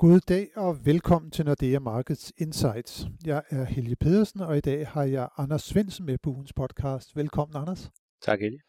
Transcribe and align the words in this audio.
God 0.00 0.20
dag 0.20 0.48
og 0.56 0.86
velkommen 0.86 1.30
til 1.30 1.44
Nordea 1.44 1.78
Markets 1.78 2.32
Insights. 2.38 3.06
Jeg 3.26 3.42
er 3.50 3.64
Helge 3.64 3.96
Pedersen, 3.96 4.40
og 4.40 4.56
i 4.56 4.60
dag 4.60 4.88
har 4.88 5.04
jeg 5.04 5.28
Anders 5.36 5.62
Svendsen 5.62 6.06
med 6.06 6.18
på 6.18 6.30
ugens 6.30 6.52
podcast. 6.52 7.16
Velkommen, 7.16 7.56
Anders. 7.56 7.90
Tak, 8.22 8.40
Helge. 8.40 8.60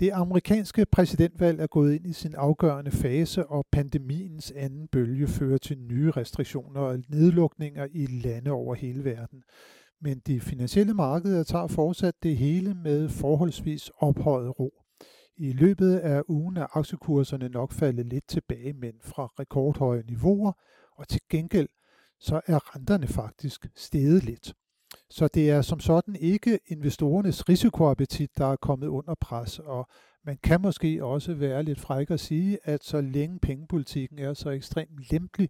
Det 0.00 0.10
amerikanske 0.10 0.86
præsidentvalg 0.92 1.60
er 1.60 1.66
gået 1.66 1.94
ind 1.94 2.06
i 2.06 2.12
sin 2.12 2.34
afgørende 2.34 2.90
fase, 2.90 3.46
og 3.46 3.66
pandemiens 3.72 4.52
anden 4.56 4.88
bølge 4.88 5.26
fører 5.26 5.58
til 5.58 5.78
nye 5.78 6.10
restriktioner 6.10 6.80
og 6.80 6.98
nedlukninger 7.08 7.86
i 7.92 8.06
lande 8.06 8.50
over 8.50 8.74
hele 8.74 9.04
verden. 9.04 9.42
Men 10.00 10.18
de 10.26 10.40
finansielle 10.40 10.94
markeder 10.94 11.42
tager 11.42 11.66
fortsat 11.66 12.14
det 12.22 12.36
hele 12.36 12.74
med 12.74 13.08
forholdsvis 13.08 13.90
ophøjet 13.96 14.60
ro. 14.60 14.79
I 15.42 15.52
løbet 15.52 15.98
af 15.98 16.22
ugen 16.28 16.56
er 16.56 16.76
aktiekurserne 16.76 17.48
nok 17.48 17.72
faldet 17.72 18.06
lidt 18.06 18.28
tilbage, 18.28 18.72
men 18.72 18.92
fra 19.00 19.26
rekordhøje 19.26 20.02
niveauer, 20.08 20.52
og 20.96 21.08
til 21.08 21.20
gengæld 21.30 21.68
så 22.18 22.40
er 22.46 22.76
renterne 22.76 23.06
faktisk 23.06 23.66
steget 23.76 24.24
lidt. 24.24 24.54
Så 25.10 25.28
det 25.28 25.50
er 25.50 25.62
som 25.62 25.80
sådan 25.80 26.16
ikke 26.16 26.58
investorernes 26.66 27.48
risikoappetit, 27.48 28.38
der 28.38 28.46
er 28.46 28.56
kommet 28.56 28.86
under 28.86 29.14
pres, 29.20 29.58
og 29.58 29.88
man 30.24 30.38
kan 30.42 30.60
måske 30.60 31.04
også 31.04 31.34
være 31.34 31.62
lidt 31.62 31.80
fræk 31.80 32.10
at 32.10 32.20
sige, 32.20 32.58
at 32.62 32.84
så 32.84 33.00
længe 33.00 33.38
pengepolitikken 33.38 34.18
er 34.18 34.34
så 34.34 34.50
ekstremt 34.50 35.10
lempelig, 35.10 35.48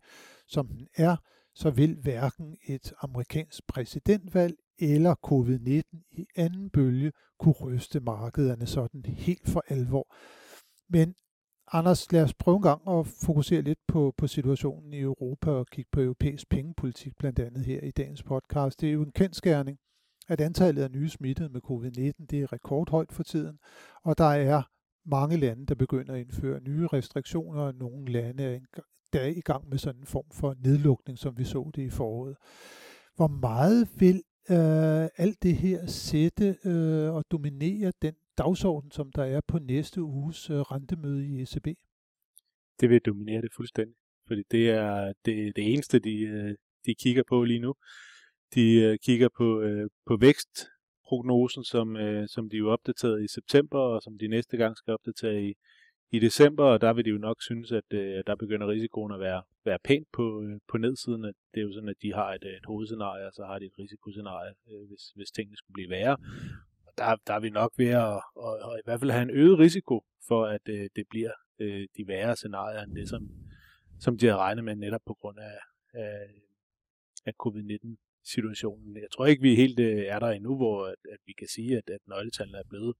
som 0.48 0.68
den 0.68 0.86
er, 0.96 1.16
så 1.54 1.70
vil 1.70 1.96
hverken 2.02 2.56
et 2.68 2.92
amerikansk 3.00 3.66
præsidentvalg 3.68 4.54
eller 4.80 5.14
covid-19 5.26 6.08
i 6.10 6.26
anden 6.36 6.70
bølge 6.70 7.12
kunne 7.38 7.52
ryste 7.52 8.00
markederne 8.00 8.66
sådan 8.66 9.04
helt 9.04 9.48
for 9.48 9.64
alvor. 9.68 10.16
Men 10.88 11.14
Anders, 11.72 12.12
lad 12.12 12.22
os 12.22 12.34
prøve 12.34 12.56
en 12.56 12.62
gang 12.62 12.88
at 12.88 13.06
fokusere 13.06 13.62
lidt 13.62 13.78
på, 13.88 14.14
på 14.16 14.26
situationen 14.26 14.92
i 14.92 15.00
Europa 15.00 15.50
og 15.50 15.66
kigge 15.66 15.88
på 15.92 16.00
europæisk 16.00 16.48
pengepolitik, 16.48 17.12
blandt 17.18 17.38
andet 17.38 17.64
her 17.64 17.80
i 17.80 17.90
dagens 17.90 18.22
podcast. 18.22 18.80
Det 18.80 18.88
er 18.88 18.92
jo 18.92 19.02
en 19.02 19.12
kendskærning, 19.12 19.78
at 20.28 20.40
antallet 20.40 20.82
af 20.82 20.90
nye 20.90 21.08
smittede 21.08 21.48
med 21.48 21.60
covid-19 21.64 22.26
det 22.30 22.42
er 22.42 22.52
rekordhøjt 22.52 23.12
for 23.12 23.22
tiden, 23.22 23.58
og 24.04 24.18
der 24.18 24.24
er 24.24 24.62
mange 25.06 25.36
lande, 25.36 25.66
der 25.66 25.74
begynder 25.74 26.14
at 26.14 26.20
indføre 26.20 26.60
nye 26.60 26.86
restriktioner, 26.86 27.60
og 27.60 27.74
nogle 27.74 28.12
lande 28.12 28.42
er 28.42 28.58
der 29.12 29.20
er 29.20 29.26
i 29.26 29.40
gang 29.40 29.68
med 29.68 29.78
sådan 29.78 30.00
en 30.00 30.06
form 30.06 30.30
for 30.32 30.54
nedlukning, 30.58 31.18
som 31.18 31.38
vi 31.38 31.44
så 31.44 31.70
det 31.74 31.82
i 31.82 31.90
foråret. 31.90 32.36
Hvor 33.16 33.28
meget 33.28 33.88
vil 34.00 34.22
øh, 34.50 35.08
alt 35.16 35.42
det 35.42 35.56
her 35.56 35.86
sætte 35.86 36.56
øh, 36.64 37.14
og 37.14 37.24
dominere 37.30 37.92
den 38.02 38.14
dagsorden, 38.38 38.90
som 38.90 39.12
der 39.12 39.24
er 39.24 39.40
på 39.48 39.58
næste 39.58 40.02
uges 40.02 40.50
øh, 40.50 40.56
rentemøde 40.56 41.26
i 41.26 41.42
ECB? 41.42 41.66
Det 42.80 42.90
vil 42.90 43.00
dominere 43.00 43.42
det 43.42 43.52
fuldstændig, 43.56 43.96
fordi 44.26 44.42
det 44.50 44.70
er 44.70 45.12
det, 45.24 45.56
det 45.56 45.72
eneste, 45.72 45.98
de, 45.98 46.16
øh, 46.20 46.54
de 46.86 46.94
kigger 46.94 47.22
på 47.28 47.44
lige 47.44 47.60
nu. 47.60 47.74
De 48.54 48.74
øh, 48.74 48.98
kigger 48.98 49.28
på, 49.36 49.60
øh, 49.60 49.90
på 50.06 50.16
vækstprognosen, 50.16 51.64
som, 51.64 51.96
øh, 51.96 52.28
som 52.28 52.50
de 52.50 52.56
jo 52.56 52.70
opdaterede 52.70 53.24
i 53.24 53.28
september, 53.28 53.78
og 53.78 54.02
som 54.02 54.18
de 54.18 54.28
næste 54.28 54.56
gang 54.56 54.76
skal 54.76 54.92
opdatere 54.92 55.42
i, 55.42 55.54
i 56.12 56.18
december, 56.18 56.64
og 56.64 56.80
der 56.80 56.92
vil 56.92 57.04
de 57.04 57.10
jo 57.10 57.18
nok 57.18 57.42
synes, 57.42 57.72
at 57.72 57.92
øh, 57.92 58.22
der 58.26 58.34
begynder 58.36 58.68
risikoen 58.68 59.12
at 59.12 59.20
være, 59.20 59.42
være 59.64 59.78
pænt 59.84 60.08
på, 60.12 60.42
øh, 60.42 60.60
på 60.68 60.78
nedsiden. 60.78 61.24
At 61.24 61.34
det 61.54 61.60
er 61.60 61.64
jo 61.64 61.72
sådan, 61.72 61.88
at 61.88 62.02
de 62.02 62.14
har 62.14 62.32
et, 62.34 62.44
øh, 62.44 62.52
et 62.52 62.66
hovedscenarie, 62.66 63.26
og 63.26 63.32
så 63.32 63.44
har 63.44 63.58
de 63.58 63.66
et 63.66 63.78
risikoscenarie, 63.78 64.54
øh, 64.70 64.88
hvis, 64.88 65.02
hvis 65.16 65.30
tingene 65.30 65.56
skulle 65.56 65.74
blive 65.74 65.90
værre. 65.90 66.16
Og 66.86 66.92
der, 66.98 67.16
der 67.26 67.34
er 67.34 67.40
vi 67.40 67.50
nok 67.50 67.72
ved 67.78 67.86
at, 67.86 68.20
at, 68.46 68.54
at, 68.64 68.72
at 68.72 68.78
i 68.78 68.84
hvert 68.84 69.00
fald 69.00 69.10
have 69.10 69.22
en 69.22 69.30
øget 69.30 69.58
risiko 69.58 70.04
for, 70.28 70.46
at 70.46 70.68
øh, 70.68 70.88
det 70.96 71.04
bliver 71.10 71.32
øh, 71.58 71.88
de 71.96 72.08
værre 72.08 72.36
scenarier, 72.36 72.82
end 72.82 72.94
det, 72.94 73.08
som, 73.08 73.28
som 74.00 74.18
de 74.18 74.26
har 74.26 74.36
regnet 74.36 74.64
med 74.64 74.76
netop 74.76 75.02
på 75.06 75.14
grund 75.14 75.38
af, 75.38 75.58
af, 75.94 76.18
af 77.26 77.32
covid-19 77.42 77.96
situationen. 78.24 78.96
Jeg 78.96 79.10
tror 79.12 79.26
ikke, 79.26 79.42
vi 79.42 79.54
helt 79.54 79.80
øh, 79.80 80.04
er 80.14 80.18
der 80.18 80.30
endnu, 80.30 80.56
hvor 80.56 80.86
at, 80.86 80.94
at 81.12 81.18
vi 81.26 81.32
kan 81.38 81.48
sige, 81.48 81.76
at, 81.76 81.90
at 81.90 82.00
nøgletallene 82.08 82.58
er 82.58 82.68
blevet 82.68 82.94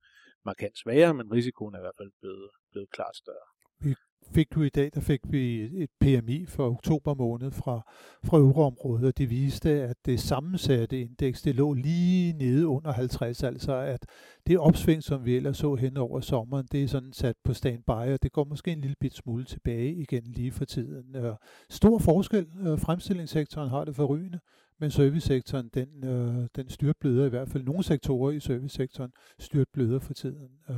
markant 0.45 0.79
svagere, 0.79 1.15
men 1.15 1.33
risikoen 1.33 1.75
er 1.75 1.79
i 1.79 1.83
hvert 1.83 1.99
fald 1.99 2.11
blevet, 2.21 2.51
blevet 2.73 2.91
klart 2.91 3.17
større. 3.17 3.47
Vi 3.81 3.95
fik 4.35 4.55
du 4.55 4.63
i 4.63 4.69
dag, 4.69 4.91
der 4.95 5.01
fik 5.01 5.21
vi 5.25 5.61
et 5.83 5.91
PMI 6.01 6.47
for 6.47 6.71
oktober 6.71 7.15
måned 7.15 7.51
fra, 7.51 7.81
fra 8.25 8.39
euroområdet, 8.39 9.07
og 9.07 9.19
det 9.19 9.31
viste, 9.31 9.71
at 9.71 9.97
det 10.07 10.21
sammensatte 10.21 11.01
indeks, 11.01 11.43
det 11.43 11.55
lå 11.55 11.73
lige 11.73 12.33
nede 12.33 12.67
under 12.67 12.93
50, 12.93 13.43
altså 13.43 13.75
at 13.75 14.07
det 14.47 14.59
opsving, 14.59 15.03
som 15.03 15.25
vi 15.25 15.37
ellers 15.37 15.57
så 15.57 15.75
hen 15.75 15.97
over 15.97 16.21
sommeren, 16.21 16.67
det 16.73 16.83
er 16.83 16.89
sådan 16.89 17.13
sat 17.13 17.37
på 17.45 17.55
standby, 17.55 17.91
og 17.91 18.23
det 18.23 18.33
går 18.33 18.45
måske 18.45 18.73
en 18.73 18.81
lille 18.81 18.97
bit 19.01 19.15
smule 19.15 19.45
tilbage 19.45 19.95
igen 19.95 20.23
lige 20.25 20.53
for 20.53 20.65
tiden. 20.65 21.17
Øh, 21.17 21.35
stor 21.71 21.99
forskel, 21.99 22.47
øh, 22.67 22.79
fremstillingssektoren 22.79 23.71
har 23.71 23.85
det 23.85 23.97
forrygende, 23.97 24.41
men 24.81 24.91
servicesektoren, 24.91 25.69
den, 25.69 26.05
øh, 26.05 26.49
den 26.57 26.69
styrtbløder 26.71 27.27
i 27.27 27.29
hvert 27.29 27.49
fald. 27.49 27.65
Nogle 27.65 27.83
sektorer 27.83 28.31
i 28.31 28.41
servicesektoren 28.41 29.13
styrtbløder 29.39 30.01
for 30.01 30.15
tiden. 30.15 30.61
Øh. 30.71 30.77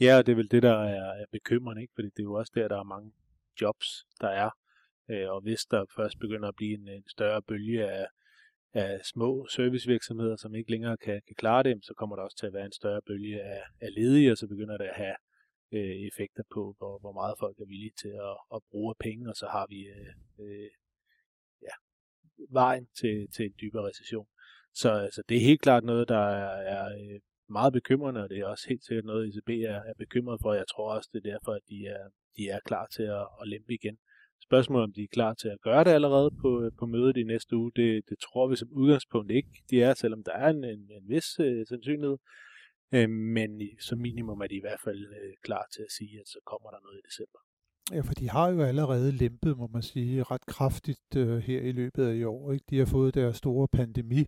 Ja, 0.00 0.18
og 0.18 0.26
det 0.26 0.32
er 0.32 0.36
vel 0.36 0.50
det, 0.50 0.62
der 0.62 0.76
er, 0.76 1.12
er 1.22 1.24
bekymrende, 1.32 1.82
ikke? 1.82 1.94
fordi 1.94 2.06
det 2.06 2.18
er 2.18 2.22
jo 2.22 2.34
også 2.34 2.52
der, 2.54 2.68
der 2.68 2.78
er 2.78 2.82
mange 2.82 3.12
jobs, 3.60 4.06
der 4.20 4.28
er. 4.28 4.50
Øh, 5.10 5.30
og 5.30 5.40
hvis 5.40 5.64
der 5.70 5.84
først 5.96 6.18
begynder 6.18 6.48
at 6.48 6.56
blive 6.56 6.74
en, 6.74 6.88
en 6.88 7.08
større 7.08 7.42
bølge 7.42 7.90
af, 7.90 8.06
af 8.72 9.00
små 9.04 9.46
servicevirksomheder, 9.46 10.36
som 10.36 10.54
ikke 10.54 10.70
længere 10.70 10.96
kan, 10.96 11.20
kan 11.26 11.36
klare 11.36 11.62
dem, 11.62 11.82
så 11.82 11.94
kommer 11.94 12.16
der 12.16 12.22
også 12.22 12.36
til 12.36 12.46
at 12.46 12.52
være 12.52 12.66
en 12.66 12.72
større 12.72 13.02
bølge 13.06 13.42
af, 13.42 13.62
af 13.80 13.88
ledige, 13.96 14.32
og 14.32 14.38
så 14.38 14.46
begynder 14.46 14.76
det 14.76 14.84
at 14.84 14.96
have 14.96 15.16
øh, 15.72 15.96
effekter 16.08 16.42
på, 16.54 16.74
hvor, 16.78 16.98
hvor 16.98 17.12
meget 17.12 17.34
folk 17.38 17.56
er 17.60 17.66
villige 17.66 17.92
til 18.02 18.14
at, 18.30 18.36
at 18.54 18.60
bruge 18.70 18.94
penge, 19.00 19.28
og 19.28 19.36
så 19.36 19.46
har 19.46 19.66
vi 19.68 19.80
øh, 19.96 20.12
øh, 20.38 20.70
vejen 22.50 22.86
til, 23.00 23.28
til 23.34 23.44
en 23.44 23.54
dybere 23.60 23.88
recession. 23.88 24.26
Så 24.74 24.90
altså, 24.90 25.22
det 25.28 25.36
er 25.36 25.40
helt 25.40 25.62
klart 25.62 25.84
noget, 25.84 26.08
der 26.08 26.24
er, 26.28 26.56
er 26.76 26.86
øh, 26.86 27.20
meget 27.50 27.72
bekymrende, 27.72 28.22
og 28.22 28.30
det 28.30 28.38
er 28.38 28.46
også 28.46 28.68
helt 28.68 28.84
sikkert 28.84 29.04
noget, 29.04 29.28
ECB 29.28 29.48
er, 29.48 29.80
er 29.90 29.94
bekymret 29.98 30.38
for. 30.42 30.52
Jeg 30.52 30.68
tror 30.68 30.94
også, 30.96 31.08
det 31.12 31.26
er 31.26 31.30
derfor, 31.32 31.52
at 31.52 31.62
de 31.68 31.86
er, 31.86 32.04
de 32.36 32.48
er 32.48 32.60
klar 32.64 32.86
til 32.86 33.02
at, 33.02 33.26
at 33.40 33.48
lempe 33.48 33.74
igen. 33.74 33.96
Spørgsmålet 34.48 34.84
om 34.84 34.92
de 34.92 35.02
er 35.02 35.14
klar 35.18 35.34
til 35.34 35.48
at 35.48 35.60
gøre 35.60 35.84
det 35.84 35.90
allerede 35.90 36.30
på, 36.42 36.62
øh, 36.62 36.72
på 36.78 36.86
mødet 36.86 37.16
i 37.16 37.22
næste 37.22 37.56
uge, 37.56 37.72
det, 37.76 38.08
det 38.08 38.18
tror 38.18 38.48
vi 38.48 38.56
som 38.56 38.68
udgangspunkt 38.72 39.30
ikke, 39.30 39.50
de 39.70 39.82
er, 39.82 39.94
selvom 39.94 40.22
der 40.24 40.32
er 40.32 40.48
en, 40.48 40.64
en, 40.64 40.90
en 40.98 41.08
vis 41.08 41.40
øh, 41.40 41.66
sandsynlighed. 41.66 42.16
Øh, 42.94 43.10
men 43.10 43.50
som 43.80 43.98
minimum 43.98 44.40
er 44.40 44.46
de 44.46 44.56
i 44.56 44.60
hvert 44.66 44.80
fald 44.84 45.00
øh, 45.20 45.32
klar 45.42 45.64
til 45.74 45.82
at 45.82 45.92
sige, 45.98 46.20
at 46.20 46.28
så 46.28 46.38
kommer 46.46 46.70
der 46.70 46.80
noget 46.80 46.98
i 46.98 47.06
december. 47.08 47.38
Ja, 47.92 48.00
for 48.00 48.14
de 48.14 48.30
har 48.30 48.48
jo 48.48 48.62
allerede 48.62 49.12
lempet, 49.12 49.58
må 49.58 49.68
man 49.72 49.82
sige, 49.82 50.22
ret 50.22 50.46
kraftigt 50.46 51.16
øh, 51.16 51.38
her 51.38 51.60
i 51.60 51.72
løbet 51.72 52.04
af 52.04 52.14
i 52.14 52.24
år. 52.24 52.52
Ikke? 52.52 52.64
De 52.70 52.78
har 52.78 52.86
fået 52.86 53.14
deres 53.14 53.36
store 53.36 53.68
pandemi 53.68 54.26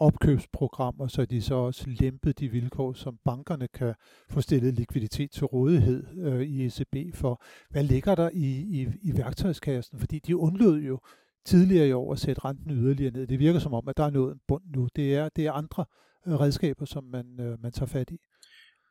opkøbsprogrammer, 0.00 1.06
så 1.06 1.24
de 1.24 1.42
så 1.42 1.54
også 1.54 1.84
lempet 1.86 2.38
de 2.38 2.48
vilkår, 2.48 2.92
som 2.92 3.18
bankerne 3.24 3.68
kan 3.68 3.94
få 4.30 4.40
stillet 4.40 4.74
likviditet 4.74 5.30
til 5.30 5.44
rådighed 5.44 6.06
øh, 6.18 6.40
i 6.40 6.66
ECB 6.66 7.14
for. 7.14 7.42
Hvad 7.70 7.84
ligger 7.84 8.14
der 8.14 8.30
i, 8.32 8.46
i, 8.60 8.86
i 9.02 9.16
værktøjskassen? 9.16 9.98
Fordi 9.98 10.18
de 10.18 10.36
undlod 10.36 10.80
jo 10.80 11.00
tidligere 11.44 11.88
i 11.88 11.92
år 11.92 12.12
at 12.12 12.18
sætte 12.18 12.44
renten 12.44 12.70
yderligere 12.70 13.12
ned. 13.12 13.26
Det 13.26 13.38
virker 13.38 13.58
som 13.58 13.74
om, 13.74 13.88
at 13.88 13.96
der 13.96 14.04
er 14.04 14.10
noget 14.10 14.38
bund 14.48 14.62
nu. 14.76 14.88
Det 14.96 15.14
er, 15.14 15.28
det 15.28 15.46
er 15.46 15.52
andre 15.52 15.84
øh, 16.26 16.34
redskaber, 16.34 16.84
som 16.84 17.04
man, 17.04 17.40
øh, 17.40 17.62
man 17.62 17.72
tager 17.72 17.86
fat 17.86 18.10
i. 18.10 18.18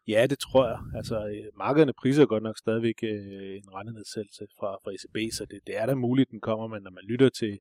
Ja, 0.08 0.28
det 0.30 0.40
tror 0.40 0.68
jeg. 0.68 0.80
Altså, 0.96 1.28
øh, 1.28 1.58
markederne 1.58 1.94
priser 1.94 2.26
godt 2.26 2.44
nok 2.44 2.58
stadigvæk 2.58 3.04
øh, 3.04 3.56
en 3.58 3.74
rentenedsættelse 3.74 4.46
fra, 4.60 4.70
fra 4.84 4.92
ECB, 4.96 5.34
så 5.34 5.46
det, 5.46 5.60
det 5.68 5.78
er 5.78 5.86
da 5.86 5.96
muligt, 5.96 6.32
den 6.32 6.42
kommer, 6.42 6.68
men 6.68 6.82
når 6.84 6.92
man 6.92 7.04
lytter 7.04 7.30
til, 7.30 7.60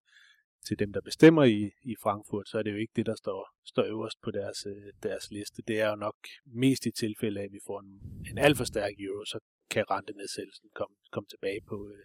til 0.67 0.79
dem, 0.79 0.93
der 0.93 1.01
bestemmer 1.01 1.45
i, 1.45 1.71
i 1.83 1.95
Frankfurt, 2.03 2.49
så 2.49 2.59
er 2.59 2.63
det 2.63 2.73
jo 2.73 2.77
ikke 2.77 2.93
det, 2.97 3.07
der 3.07 3.15
står, 3.15 3.41
står 3.65 3.85
øverst 3.85 4.19
på 4.23 4.31
deres, 4.31 4.67
øh, 4.67 4.93
deres 5.03 5.31
liste. 5.31 5.63
Det 5.69 5.81
er 5.81 5.89
jo 5.89 5.97
nok 5.97 6.17
mest 6.47 6.87
i 6.87 6.91
tilfælde 6.91 7.41
af, 7.41 7.45
at 7.45 7.53
vi 7.53 7.61
får 7.67 7.81
en, 7.81 7.93
en 8.31 8.39
alt 8.39 8.57
for 8.57 8.65
stærk 8.65 8.93
euro, 8.99 9.25
så 9.25 9.39
kan 9.71 9.91
rentenedsættelsen 9.91 10.69
komme, 10.75 10.97
komme 11.13 11.27
tilbage 11.27 11.61
på, 11.69 11.89
øh, 11.95 12.05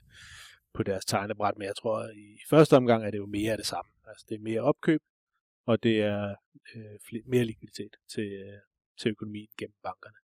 på 0.74 0.83
deres 0.83 1.06
tegnebræt. 1.06 1.57
Men 1.57 1.65
jeg 1.65 1.75
tror, 1.75 1.98
at 2.00 2.15
i 2.18 2.39
første 2.50 2.77
omgang 2.77 3.06
er 3.06 3.12
det 3.12 3.18
jo 3.18 3.25
mere 3.25 3.51
af 3.51 3.57
det 3.57 3.65
samme. 3.65 3.92
Altså, 4.07 4.25
det 4.30 4.36
er 4.36 4.50
mere 4.50 4.62
opkøb, 4.62 5.01
og 5.65 5.83
det 5.83 6.01
er 6.01 6.36
øh, 6.75 7.21
mere 7.25 7.45
likviditet 7.45 7.94
til, 8.13 8.27
øh, 8.44 8.60
til 9.00 9.10
økonomien 9.12 9.50
gennem 9.57 9.75
bankerne 9.83 10.18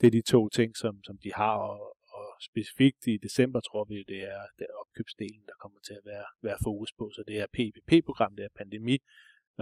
det 0.00 0.06
er 0.06 0.14
de 0.18 0.22
to 0.34 0.48
ting, 0.58 0.70
som, 0.82 0.94
som 1.06 1.16
de 1.24 1.30
har, 1.34 1.56
og, 1.70 1.80
og 2.18 2.26
specifikt 2.50 3.02
i 3.06 3.16
december 3.26 3.60
tror 3.60 3.84
vi, 3.90 3.96
det 4.12 4.20
er, 4.34 4.42
det 4.58 4.64
er 4.70 4.74
opkøbsdelen, 4.82 5.44
der 5.50 5.56
kommer 5.62 5.80
til 5.88 5.94
at 6.00 6.04
være, 6.12 6.26
være 6.48 6.58
fokus 6.68 6.90
på. 6.98 7.04
Så 7.16 7.22
det 7.28 7.36
er 7.42 7.46
PPP-program, 7.56 8.32
det 8.36 8.44
er 8.44 8.58
pandemi, 8.60 8.96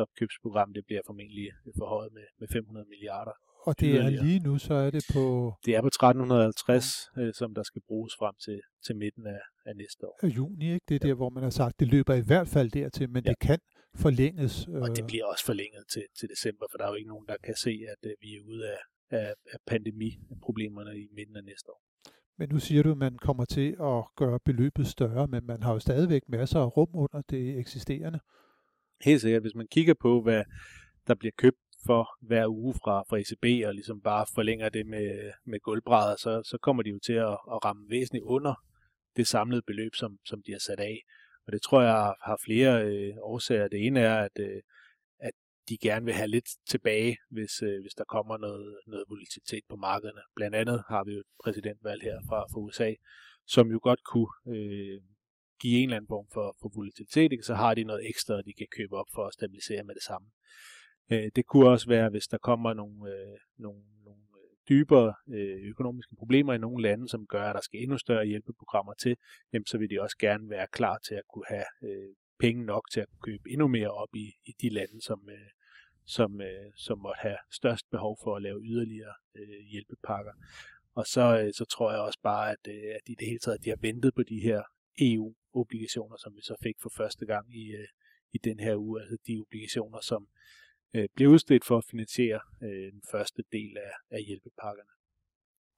opkøbsprogram, 0.04 0.72
det 0.76 0.82
bliver 0.86 1.02
formentlig 1.06 1.48
forhøjet 1.78 2.12
med, 2.12 2.26
med 2.40 2.48
500 2.48 2.86
milliarder. 2.92 3.36
Og 3.68 3.80
det 3.80 3.90
er 3.96 4.08
lige 4.08 4.40
nu, 4.40 4.58
så 4.58 4.74
er 4.74 4.90
det 4.90 5.04
på... 5.14 5.24
Det 5.66 5.72
er 5.76 5.80
på 5.80 5.86
1350, 5.86 7.10
øh, 7.18 7.34
som 7.34 7.54
der 7.54 7.62
skal 7.62 7.82
bruges 7.88 8.12
frem 8.18 8.34
til, 8.44 8.60
til 8.86 8.96
midten 8.96 9.26
af, 9.26 9.42
af 9.68 9.76
næste 9.76 10.06
år. 10.08 10.18
Af 10.22 10.28
juni, 10.28 10.66
ikke? 10.74 10.84
Det 10.88 10.94
er 10.94 10.98
ja. 11.02 11.08
der, 11.08 11.14
hvor 11.14 11.30
man 11.30 11.42
har 11.42 11.50
sagt, 11.50 11.80
det 11.80 11.88
løber 11.88 12.14
i 12.14 12.26
hvert 12.30 12.48
fald 12.48 12.70
dertil, 12.70 13.10
men 13.10 13.22
ja. 13.24 13.30
det 13.30 13.38
kan 13.38 13.58
forlænges. 13.94 14.54
Øh... 14.68 14.82
Og 14.82 14.88
det 14.96 15.04
bliver 15.06 15.26
også 15.32 15.44
forlænget 15.44 15.84
til, 15.92 16.04
til 16.18 16.28
december, 16.28 16.66
for 16.70 16.76
der 16.78 16.84
er 16.84 16.88
jo 16.88 16.94
ikke 16.94 17.12
nogen, 17.14 17.26
der 17.28 17.36
kan 17.44 17.56
se, 17.56 17.72
at 17.94 18.10
øh, 18.10 18.14
vi 18.20 18.30
er 18.36 18.42
ude 18.50 18.62
af, 18.74 18.80
af, 19.10 19.34
af 19.52 19.58
pandemiproblemerne 19.66 20.98
i 20.98 21.08
midten 21.12 21.36
af 21.36 21.44
næste 21.44 21.70
år. 21.70 21.82
Men 22.38 22.48
nu 22.48 22.58
siger 22.58 22.82
du, 22.82 22.90
at 22.90 22.98
man 22.98 23.16
kommer 23.16 23.44
til 23.44 23.76
at 23.80 24.04
gøre 24.16 24.38
beløbet 24.44 24.86
større, 24.86 25.26
men 25.26 25.46
man 25.46 25.62
har 25.62 25.72
jo 25.72 25.78
stadigvæk 25.78 26.22
masser 26.28 26.60
af 26.60 26.76
rum 26.76 26.88
under 26.94 27.22
det 27.30 27.58
eksisterende. 27.58 28.20
Helt 29.04 29.20
sikkert. 29.20 29.42
Hvis 29.42 29.54
man 29.54 29.66
kigger 29.70 29.94
på, 30.00 30.22
hvad 30.22 30.44
der 31.06 31.14
bliver 31.14 31.32
købt 31.38 31.58
for 31.86 32.08
hver 32.20 32.46
uge 32.48 32.74
fra, 32.74 33.02
fra 33.08 33.18
ECB, 33.18 33.66
og 33.66 33.74
ligesom 33.74 34.00
bare 34.00 34.26
forlænger 34.34 34.68
det 34.68 34.86
med, 34.86 35.32
med 35.44 35.60
gulvbrædder, 35.60 36.16
så, 36.16 36.42
så 36.44 36.58
kommer 36.62 36.82
de 36.82 36.90
jo 36.90 36.98
til 36.98 37.12
at, 37.12 37.38
at 37.52 37.64
ramme 37.64 37.90
væsentligt 37.90 38.24
under 38.24 38.54
det 39.16 39.26
samlede 39.26 39.62
beløb, 39.66 39.94
som, 39.94 40.18
som 40.24 40.42
de 40.46 40.52
har 40.52 40.58
sat 40.58 40.80
af. 40.80 40.96
Og 41.46 41.52
det 41.52 41.62
tror 41.62 41.82
jeg 41.82 42.14
har 42.24 42.38
flere 42.44 42.84
øh, 42.84 43.14
årsager. 43.20 43.68
Det 43.68 43.86
ene 43.86 44.00
er, 44.00 44.16
at, 44.16 44.38
øh, 44.40 44.56
at 44.56 44.62
de 45.68 45.78
gerne 45.78 46.04
vil 46.04 46.14
have 46.14 46.28
lidt 46.28 46.48
tilbage, 46.68 47.16
hvis, 47.30 47.62
øh, 47.62 47.80
hvis 47.82 47.94
der 47.94 48.04
kommer 48.04 48.36
noget, 48.38 48.78
noget 48.86 49.04
volatilitet 49.08 49.64
på 49.68 49.76
markederne. 49.76 50.22
Blandt 50.36 50.56
andet 50.56 50.82
har 50.88 51.04
vi 51.04 51.12
jo 51.12 51.20
et 51.20 51.32
præsidentvalg 51.44 52.02
her 52.02 52.18
fra, 52.28 52.38
fra 52.52 52.60
USA, 52.60 52.92
som 53.46 53.70
jo 53.70 53.78
godt 53.82 54.02
kunne 54.04 54.32
øh, 54.54 55.00
give 55.60 55.78
en 55.78 55.88
eller 55.88 55.96
anden 55.96 56.08
form 56.14 56.26
for, 56.32 56.56
for 56.60 56.68
volatilitet, 56.76 57.32
ikke? 57.32 57.44
så 57.50 57.54
har 57.54 57.74
de 57.74 57.84
noget 57.84 58.08
ekstra, 58.08 58.42
de 58.42 58.52
kan 58.58 58.66
købe 58.76 58.94
op 58.96 59.10
for 59.14 59.26
at 59.26 59.34
stabilisere 59.34 59.84
med 59.84 59.94
det 59.94 60.02
samme. 60.02 60.28
Øh, 61.12 61.30
det 61.36 61.46
kunne 61.46 61.68
også 61.68 61.88
være, 61.88 62.10
hvis 62.10 62.26
der 62.26 62.38
kommer 62.38 62.74
nogle, 62.74 63.10
øh, 63.14 63.36
nogle, 63.58 63.82
nogle 64.04 64.22
øh, 64.42 64.50
dybere 64.68 65.14
øh, 65.36 65.58
økonomiske 65.72 66.14
problemer 66.18 66.52
i 66.54 66.58
nogle 66.58 66.82
lande, 66.82 67.08
som 67.08 67.26
gør, 67.26 67.44
at 67.48 67.54
der 67.54 67.60
skal 67.60 67.82
endnu 67.82 67.98
større 67.98 68.26
hjælpeprogrammer 68.26 68.94
til, 68.94 69.16
jamen, 69.52 69.66
så 69.66 69.78
vil 69.78 69.90
de 69.90 70.02
også 70.02 70.16
gerne 70.18 70.50
være 70.50 70.66
klar 70.72 70.98
til 70.98 71.14
at 71.14 71.26
kunne 71.32 71.48
have 71.48 71.68
øh, 71.82 72.14
penge 72.38 72.64
nok 72.64 72.84
til 72.92 73.00
at 73.00 73.08
kunne 73.08 73.32
købe 73.32 73.50
endnu 73.50 73.68
mere 73.68 73.90
op 73.90 74.12
i, 74.14 74.26
i 74.44 74.52
de 74.62 74.68
lande, 74.68 75.02
som, 75.02 75.28
øh, 75.30 75.48
som, 76.06 76.40
øh, 76.40 76.72
som 76.76 76.98
måtte 76.98 77.20
have 77.20 77.38
størst 77.50 77.90
behov 77.90 78.18
for 78.22 78.36
at 78.36 78.42
lave 78.42 78.60
yderligere 78.64 79.14
øh, 79.34 79.60
hjælpepakker. 79.70 80.32
Og 80.94 81.06
så, 81.06 81.40
øh, 81.40 81.52
så 81.52 81.64
tror 81.64 81.90
jeg 81.92 82.00
også 82.00 82.18
bare, 82.22 82.50
at, 82.50 82.62
øh, 82.68 82.94
at 82.94 83.04
i 83.06 83.14
det 83.14 83.26
hele 83.26 83.38
taget, 83.38 83.58
at 83.58 83.64
de 83.64 83.70
har 83.70 83.78
ventet 83.80 84.14
på 84.14 84.22
de 84.22 84.40
her 84.40 84.62
EU-obligationer, 85.00 86.16
som 86.16 86.36
vi 86.36 86.42
så 86.42 86.54
fik 86.62 86.76
for 86.82 86.92
første 86.96 87.26
gang 87.26 87.54
i, 87.54 87.64
øh, 87.74 87.88
i 88.32 88.38
den 88.38 88.60
her 88.60 88.76
uge, 88.76 89.00
altså 89.00 89.16
de 89.26 89.40
obligationer, 89.40 90.00
som 90.00 90.28
øh, 90.94 91.08
blev 91.16 91.28
udstedt 91.28 91.64
for 91.64 91.78
at 91.78 91.84
finansiere 91.90 92.40
øh, 92.62 92.92
den 92.92 93.02
første 93.10 93.42
del 93.52 93.76
af, 93.76 93.92
af 94.16 94.22
hjælpepakkerne. 94.22 94.95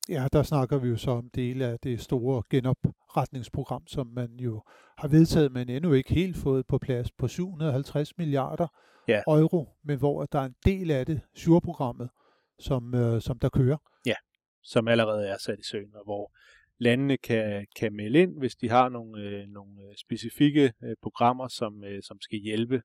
Ja, 0.09 0.29
der 0.33 0.43
snakker 0.43 0.79
vi 0.79 0.89
jo 0.89 0.97
så 0.97 1.11
om 1.11 1.31
dele 1.31 1.67
af 1.67 1.79
det 1.79 2.01
store 2.01 2.43
genopretningsprogram, 2.51 3.87
som 3.87 4.07
man 4.07 4.31
jo 4.41 4.63
har 4.99 5.09
vedtaget, 5.09 5.53
men 5.53 5.69
endnu 5.69 5.93
ikke 5.93 6.15
helt 6.15 6.37
fået 6.37 6.67
på 6.67 6.79
plads 6.79 7.13
på 7.13 7.29
750 7.29 8.19
milliarder 8.19 8.67
ja. 9.09 9.23
euro, 9.27 9.69
men 9.85 9.99
hvor 9.99 10.25
der 10.25 10.39
er 10.39 10.45
en 10.45 10.55
del 10.65 10.91
af 10.91 11.07
det, 11.07 11.21
surprogrammet, 11.35 12.11
som, 12.59 12.95
øh, 12.95 13.21
som 13.21 13.39
der 13.39 13.49
kører. 13.49 13.77
Ja, 14.07 14.15
som 14.63 14.89
allerede 14.89 15.29
er 15.29 15.39
sat 15.39 15.59
i 15.59 15.65
søen, 15.71 15.95
og 15.95 16.05
hvor 16.05 16.33
landene 16.79 17.17
kan, 17.17 17.67
kan 17.77 17.93
melde 17.93 18.19
ind, 18.23 18.39
hvis 18.39 18.55
de 18.55 18.69
har 18.69 18.89
nogle, 18.89 19.23
øh, 19.23 19.47
nogle 19.49 19.83
øh, 19.83 19.95
specifikke 19.97 20.73
øh, 20.85 20.97
programmer, 21.03 21.49
som, 21.49 21.85
øh, 21.85 22.03
som 22.03 22.21
skal 22.21 22.39
hjælpe 22.39 22.83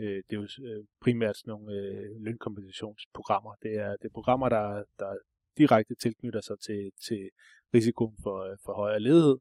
Øh, 0.00 0.22
det 0.30 0.36
er 0.36 0.40
jo 0.42 0.48
øh, 0.68 0.84
primært 1.00 1.36
sådan 1.36 1.50
nogle 1.50 1.72
øh, 1.72 2.20
lønkompensationsprogrammer. 2.20 3.54
Det 3.62 3.74
er, 3.74 3.90
det 3.90 4.04
er 4.04 4.12
programmer, 4.14 4.48
der, 4.48 4.84
der 4.98 5.16
direkte 5.58 5.94
tilknytter 5.94 6.40
sig 6.40 6.56
til, 6.66 6.90
til 7.06 7.30
risikoen 7.74 8.16
for, 8.22 8.50
øh, 8.50 8.56
for 8.64 8.72
højere 8.72 9.00
ledighed. 9.00 9.36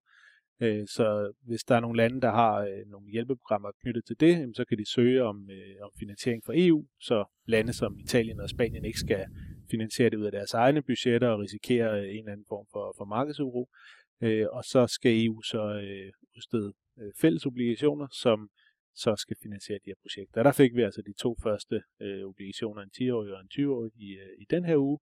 Øh, 0.61 0.87
så 0.87 1.33
hvis 1.47 1.63
der 1.63 1.75
er 1.75 1.79
nogle 1.79 1.97
lande, 1.97 2.21
der 2.21 2.31
har 2.31 2.55
øh, 2.59 2.85
nogle 2.87 3.11
hjælpeprogrammer 3.11 3.71
knyttet 3.81 4.05
til 4.05 4.19
det, 4.19 4.55
så 4.55 4.65
kan 4.65 4.77
de 4.77 4.91
søge 4.91 5.23
om, 5.23 5.49
om 5.81 5.91
finansiering 5.99 6.43
fra 6.45 6.53
EU, 6.55 6.85
så 6.99 7.25
lande 7.45 7.73
som 7.73 7.99
Italien 7.99 8.39
og 8.39 8.49
Spanien 8.49 8.85
ikke 8.85 8.99
skal 8.99 9.25
finansiere 9.71 10.09
det 10.09 10.17
ud 10.17 10.25
af 10.25 10.31
deres 10.31 10.53
egne 10.53 10.81
budgetter 10.81 11.27
og 11.27 11.39
risikere 11.39 12.09
en 12.09 12.19
eller 12.19 12.31
anden 12.31 12.45
form 12.49 12.65
for, 12.71 12.95
for 12.97 13.05
markedsuro. 13.05 13.69
Og 14.51 14.63
så 14.63 14.87
skal 14.87 15.25
EU 15.25 15.41
så 15.41 15.61
udstede 16.35 16.73
fælles 17.21 17.45
obligationer, 17.45 18.07
som 18.11 18.49
så 18.95 19.15
skal 19.15 19.37
finansiere 19.43 19.79
de 19.85 19.89
her 19.89 20.01
projekter. 20.01 20.43
Der 20.43 20.51
fik 20.51 20.75
vi 20.75 20.81
altså 20.81 21.01
de 21.01 21.13
to 21.13 21.35
første 21.43 21.81
øh, 22.01 22.23
obligationer, 22.25 22.81
en 22.81 22.91
10-årig 22.97 23.33
og 23.33 23.41
en 23.41 23.49
20-årig 23.53 23.91
i, 23.95 24.09
øh, 24.23 24.33
i 24.43 24.45
den 24.49 24.65
her 24.65 24.77
uge, 24.77 24.99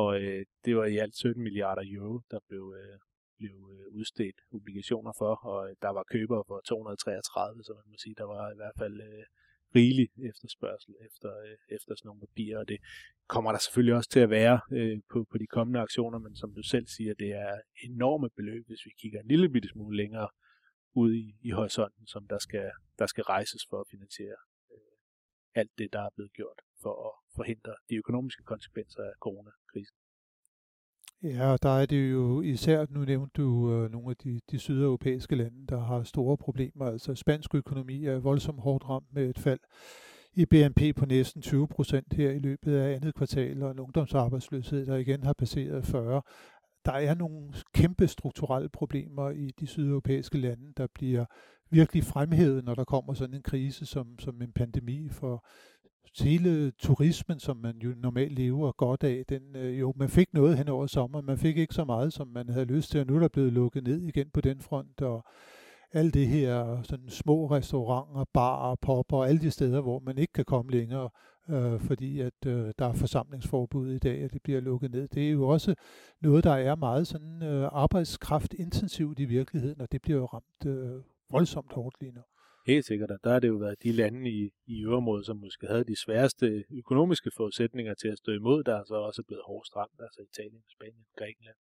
og 0.00 0.08
øh, 0.20 0.44
det 0.64 0.76
var 0.76 0.84
i 0.84 0.96
alt 0.96 1.16
17 1.16 1.42
milliarder 1.42 1.84
euro, 1.96 2.20
der 2.30 2.40
blev, 2.48 2.74
øh, 2.80 2.98
blev 3.38 3.56
øh, 3.74 3.86
udstedt 3.98 4.38
obligationer 4.56 5.12
for, 5.18 5.34
og 5.50 5.58
øh, 5.68 5.76
der 5.82 5.90
var 5.96 6.04
købere 6.14 6.44
for 6.48 6.60
233, 6.60 7.64
så 7.64 7.72
man 7.78 7.90
må 7.92 7.96
sige, 8.04 8.14
der 8.18 8.28
var 8.34 8.52
i 8.54 8.58
hvert 8.60 8.76
fald 8.78 8.96
øh, 9.00 9.24
rigelig 9.76 10.08
efterspørgsel 10.30 10.94
efter, 11.06 11.30
øh, 11.46 11.56
efter 11.76 11.92
sådan 11.94 12.08
nogle 12.08 12.24
papirer, 12.26 12.58
og 12.58 12.68
det 12.68 12.78
kommer 13.28 13.52
der 13.52 13.58
selvfølgelig 13.58 13.94
også 13.94 14.10
til 14.10 14.20
at 14.26 14.30
være 14.30 14.60
øh, 14.72 14.98
på, 15.12 15.18
på 15.30 15.36
de 15.38 15.46
kommende 15.46 15.80
aktioner, 15.80 16.18
men 16.18 16.34
som 16.36 16.54
du 16.54 16.62
selv 16.62 16.86
siger, 16.86 17.14
det 17.14 17.30
er 17.46 17.54
enorme 17.88 18.28
beløb, 18.36 18.64
hvis 18.66 18.86
vi 18.86 18.92
kigger 19.00 19.20
en 19.20 19.28
lille 19.28 19.48
bitte 19.48 19.68
smule 19.68 19.96
længere 19.96 20.28
ude 20.94 21.18
i, 21.18 21.36
i 21.48 21.50
horisonten, 21.50 22.06
som 22.06 22.22
der 22.28 22.38
skal, 22.38 22.70
der 22.98 23.06
skal 23.06 23.24
rejses 23.24 23.62
for 23.70 23.80
at 23.80 23.90
finansiere 23.90 24.38
øh, 24.72 24.92
alt 25.54 25.72
det, 25.78 25.92
der 25.92 26.00
er 26.00 26.10
blevet 26.16 26.32
gjort 26.32 26.58
for 26.82 26.94
at 27.08 27.12
forhindre 27.36 27.74
de 27.90 27.96
økonomiske 27.96 28.42
konsekvenser 28.42 29.02
af 29.02 29.12
coronakrisen. 29.20 29.96
Ja, 31.22 31.56
der 31.62 31.68
er 31.68 31.86
det 31.86 32.12
jo 32.12 32.40
især, 32.40 32.86
nu 32.90 33.00
nævnte 33.04 33.42
du 33.42 33.72
øh, 33.72 33.90
nogle 33.90 34.10
af 34.10 34.16
de, 34.16 34.40
de 34.50 34.58
sydeuropæiske 34.58 35.36
lande, 35.36 35.66
der 35.66 35.80
har 35.80 36.02
store 36.02 36.36
problemer. 36.36 36.86
Altså 36.86 37.14
spansk 37.14 37.54
økonomi 37.54 38.04
er 38.04 38.18
voldsomt 38.18 38.60
hårdt 38.60 38.84
ramt 38.88 39.12
med 39.12 39.30
et 39.30 39.38
fald 39.38 39.60
i 40.32 40.46
BNP 40.46 40.96
på 40.96 41.06
næsten 41.06 41.42
20 41.42 41.68
procent 41.68 42.12
her 42.12 42.30
i 42.30 42.38
løbet 42.38 42.76
af 42.76 42.94
andet 42.94 43.14
kvartal, 43.14 43.62
og 43.62 43.70
en 43.70 43.78
ungdomsarbejdsløshed, 43.78 44.86
der 44.86 44.96
igen 44.96 45.22
har 45.22 45.32
passeret 45.32 45.86
40 45.86 46.22
der 46.84 46.92
er 46.92 47.14
nogle 47.14 47.54
kæmpe 47.74 48.08
strukturelle 48.08 48.68
problemer 48.68 49.30
i 49.30 49.50
de 49.60 49.66
sydeuropæiske 49.66 50.38
lande, 50.38 50.72
der 50.76 50.86
bliver 50.94 51.24
virkelig 51.70 52.04
fremhævet, 52.04 52.64
når 52.64 52.74
der 52.74 52.84
kommer 52.84 53.14
sådan 53.14 53.34
en 53.34 53.42
krise 53.42 53.86
som, 53.86 54.18
som 54.18 54.42
en 54.42 54.52
pandemi 54.52 55.08
for 55.08 55.46
hele 56.20 56.70
turismen, 56.70 57.38
som 57.38 57.56
man 57.56 57.76
jo 57.78 57.94
normalt 57.96 58.32
lever 58.32 58.72
godt 58.72 59.04
af, 59.04 59.24
den, 59.28 59.56
øh, 59.56 59.80
jo, 59.80 59.92
man 59.96 60.08
fik 60.08 60.34
noget 60.34 60.58
hen 60.58 60.68
over 60.68 60.86
sommeren, 60.86 61.26
man 61.26 61.38
fik 61.38 61.56
ikke 61.56 61.74
så 61.74 61.84
meget, 61.84 62.12
som 62.12 62.28
man 62.28 62.48
havde 62.48 62.64
lyst 62.64 62.90
til, 62.90 63.00
og 63.00 63.06
nu 63.06 63.16
er 63.16 63.20
der 63.20 63.28
blevet 63.28 63.52
lukket 63.52 63.84
ned 63.84 64.02
igen 64.02 64.30
på 64.34 64.40
den 64.40 64.60
front, 64.60 65.02
og 65.02 65.24
alt 65.92 66.14
det 66.14 66.26
her 66.26 66.82
sådan 66.82 67.08
små 67.08 67.46
restauranter, 67.46 68.24
barer, 68.32 68.74
popper, 68.74 69.16
og 69.16 69.28
alle 69.28 69.40
de 69.40 69.50
steder, 69.50 69.80
hvor 69.80 69.98
man 69.98 70.18
ikke 70.18 70.32
kan 70.32 70.44
komme 70.44 70.70
længere, 70.70 71.08
øh, 71.50 71.80
fordi 71.80 72.20
at 72.20 72.46
øh, 72.46 72.72
der 72.78 72.86
er 72.86 72.92
forsamlingsforbud 72.92 73.92
i 73.92 73.98
dag, 73.98 74.24
og 74.24 74.32
det 74.32 74.42
bliver 74.42 74.60
lukket 74.60 74.90
ned. 74.90 75.08
Det 75.08 75.26
er 75.26 75.30
jo 75.30 75.48
også 75.48 75.74
noget, 76.20 76.44
der 76.44 76.52
er 76.52 76.76
meget 76.76 77.06
sådan 77.06 77.42
øh, 77.42 77.68
arbejdskraftintensivt 77.72 79.18
i 79.18 79.24
virkeligheden, 79.24 79.80
og 79.80 79.92
det 79.92 80.02
bliver 80.02 80.18
jo 80.18 80.24
ramt 80.26 80.66
øh, 80.66 81.02
voldsomt 81.30 81.72
hårdt 81.72 82.00
lige 82.00 82.12
nu. 82.12 82.20
Helt 82.66 82.84
sikkert, 82.84 83.10
og 83.10 83.18
der 83.24 83.30
har 83.32 83.40
det 83.40 83.48
jo 83.48 83.56
været 83.56 83.82
de 83.82 83.92
lande 83.92 84.30
i, 84.30 84.50
i 84.66 84.76
øvrigt, 84.84 85.26
som 85.26 85.36
måske 85.36 85.66
havde 85.66 85.84
de 85.84 85.96
sværeste 85.96 86.64
økonomiske 86.70 87.30
forudsætninger 87.36 87.94
til 87.94 88.08
at 88.08 88.18
stå 88.18 88.32
imod, 88.32 88.64
der 88.64 88.74
er 88.76 88.84
så 88.84 88.94
også 88.94 89.22
blevet 89.22 89.42
hårdt 89.46 89.76
ramt, 89.76 90.00
altså 90.00 90.20
Italien, 90.30 90.62
Spanien, 90.74 91.06
Grækenland, 91.18 91.58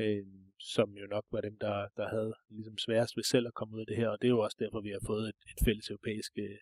øh, 0.00 0.26
som 0.58 0.88
jo 1.02 1.06
nok 1.06 1.24
var 1.30 1.40
dem, 1.40 1.56
der, 1.60 1.88
der 1.96 2.08
havde 2.08 2.34
ligesom 2.50 2.78
sværest 2.78 3.16
ved 3.16 3.24
selv 3.24 3.46
at 3.46 3.54
komme 3.54 3.74
ud 3.76 3.80
af 3.80 3.86
det 3.86 3.96
her, 3.96 4.08
og 4.08 4.18
det 4.20 4.26
er 4.26 4.36
jo 4.36 4.40
også 4.40 4.56
derfor, 4.60 4.80
vi 4.80 4.90
har 4.90 5.02
fået 5.06 5.28
et, 5.28 5.40
et 5.52 5.64
fælles 5.64 5.90
europæisk 5.90 6.32
øh, 6.38 6.58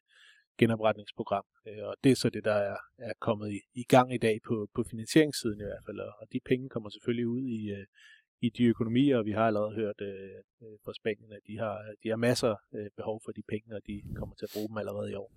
genopretningsprogram. 0.58 1.44
Øh, 1.68 1.82
og 1.88 1.94
det 2.04 2.12
er 2.12 2.16
så 2.16 2.28
det, 2.30 2.44
der 2.44 2.58
er, 2.70 2.76
er 2.98 3.12
kommet 3.20 3.52
i, 3.52 3.60
i 3.74 3.84
gang 3.94 4.14
i 4.14 4.18
dag 4.18 4.36
på, 4.48 4.68
på 4.74 4.82
finansieringssiden 4.90 5.60
i 5.60 5.68
hvert 5.70 5.84
fald. 5.86 6.00
Og 6.00 6.26
de 6.32 6.40
penge 6.50 6.68
kommer 6.68 6.90
selvfølgelig 6.90 7.28
ud 7.28 7.42
i, 7.58 7.70
øh, 7.76 7.86
i 8.40 8.48
de 8.48 8.64
økonomier, 8.64 9.18
og 9.18 9.24
vi 9.26 9.32
har 9.32 9.46
allerede 9.46 9.74
hørt 9.74 10.00
øh, 10.00 10.08
øh 10.62 10.78
fra 10.84 10.92
Spanien, 10.94 11.32
at 11.32 11.40
de 11.46 11.58
har, 11.58 11.78
de 12.02 12.08
har 12.08 12.16
masser 12.16 12.54
øh, 12.74 12.86
behov 12.96 13.20
for 13.24 13.32
de 13.32 13.42
penge, 13.48 13.76
og 13.76 13.80
de 13.86 14.02
kommer 14.14 14.34
til 14.34 14.46
at 14.46 14.50
bruge 14.54 14.68
dem 14.68 14.76
allerede 14.76 15.12
i 15.12 15.14
år. 15.14 15.32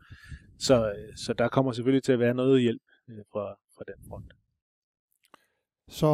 Så, 0.57 0.93
øh, 0.93 1.15
så 1.15 1.33
der 1.33 1.47
kommer 1.47 1.71
selvfølgelig 1.71 2.03
til 2.03 2.11
at 2.11 2.19
være 2.19 2.33
noget 2.33 2.61
hjælp 2.61 2.81
øh, 3.09 3.23
fra, 3.31 3.45
fra 3.75 3.83
den 3.87 4.09
front. 4.09 4.33
Så 5.87 6.11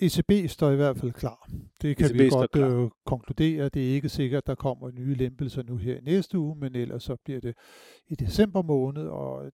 ECB 0.00 0.50
står 0.50 0.70
i 0.70 0.76
hvert 0.76 0.96
fald 0.96 1.12
klar. 1.12 1.50
Det 1.82 1.96
kan 1.96 2.06
ECB 2.06 2.18
vi 2.18 2.28
godt 2.28 2.56
øh, 2.56 2.90
konkludere. 3.06 3.68
Det 3.68 3.90
er 3.90 3.94
ikke 3.94 4.08
sikkert, 4.08 4.42
at 4.42 4.46
der 4.46 4.54
kommer 4.54 4.90
nye 4.90 5.14
lempelser 5.14 5.62
nu 5.62 5.76
her 5.76 5.96
i 5.96 6.00
næste 6.00 6.38
uge, 6.38 6.56
men 6.56 6.74
ellers 6.74 7.02
så 7.02 7.16
bliver 7.24 7.40
det 7.40 7.54
i 8.06 8.14
december 8.14 8.62
måned, 8.62 9.08
og 9.08 9.52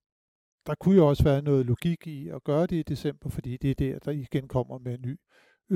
der 0.67 0.75
kunne 0.75 0.97
jo 0.97 1.09
også 1.09 1.25
være 1.25 1.43
noget 1.43 1.67
logik 1.67 2.07
i 2.07 2.29
at 2.29 2.45
gøre 2.45 2.67
det 2.67 2.77
i 2.77 2.83
december, 2.83 3.29
fordi 3.29 3.57
det 3.57 3.71
er 3.71 3.75
der, 3.75 3.99
der 3.99 4.11
igen 4.11 4.49
kommer 4.49 4.79
med 4.79 4.95
en 4.95 5.01
ny 5.03 5.17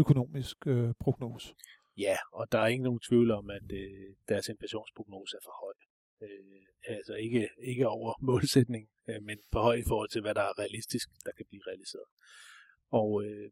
økonomisk 0.02 0.56
øh, 0.66 0.90
prognose. 1.00 1.54
Ja, 1.98 2.16
og 2.32 2.52
der 2.52 2.58
er 2.58 2.66
ikke 2.66 2.84
nogen 2.88 3.00
tvivl 3.08 3.30
om, 3.30 3.50
at 3.50 3.68
øh, 3.72 4.08
deres 4.28 4.48
inflationsprognose 4.48 5.36
er 5.36 5.44
for 5.48 5.54
høj. 5.64 5.76
Øh, 6.22 6.96
altså 6.96 7.14
ikke, 7.14 7.48
ikke 7.72 7.88
over 7.88 8.12
målsætning, 8.30 8.84
øh, 9.08 9.22
men 9.22 9.38
for 9.52 9.60
høj 9.60 9.74
i 9.74 9.88
forhold 9.90 10.08
til, 10.10 10.20
hvad 10.20 10.34
der 10.34 10.44
er 10.50 10.58
realistisk, 10.58 11.08
der 11.26 11.32
kan 11.36 11.46
blive 11.48 11.62
realiseret. 11.66 12.08
Og 12.90 13.08
øh, 13.24 13.50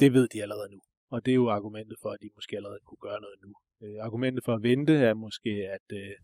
det 0.00 0.12
ved 0.12 0.28
de 0.28 0.42
allerede 0.42 0.70
nu. 0.74 0.80
Og 1.10 1.24
det 1.24 1.30
er 1.30 1.40
jo 1.44 1.48
argumentet 1.50 1.96
for, 2.02 2.10
at 2.10 2.20
de 2.22 2.30
måske 2.34 2.56
allerede 2.56 2.80
kunne 2.84 3.04
gøre 3.08 3.20
noget 3.20 3.38
nu. 3.44 3.52
Øh, 3.82 3.98
argumentet 4.06 4.44
for 4.44 4.54
at 4.54 4.62
vente 4.62 4.94
er 5.10 5.14
måske, 5.14 5.50
at 5.76 5.86
øh, 5.92 6.14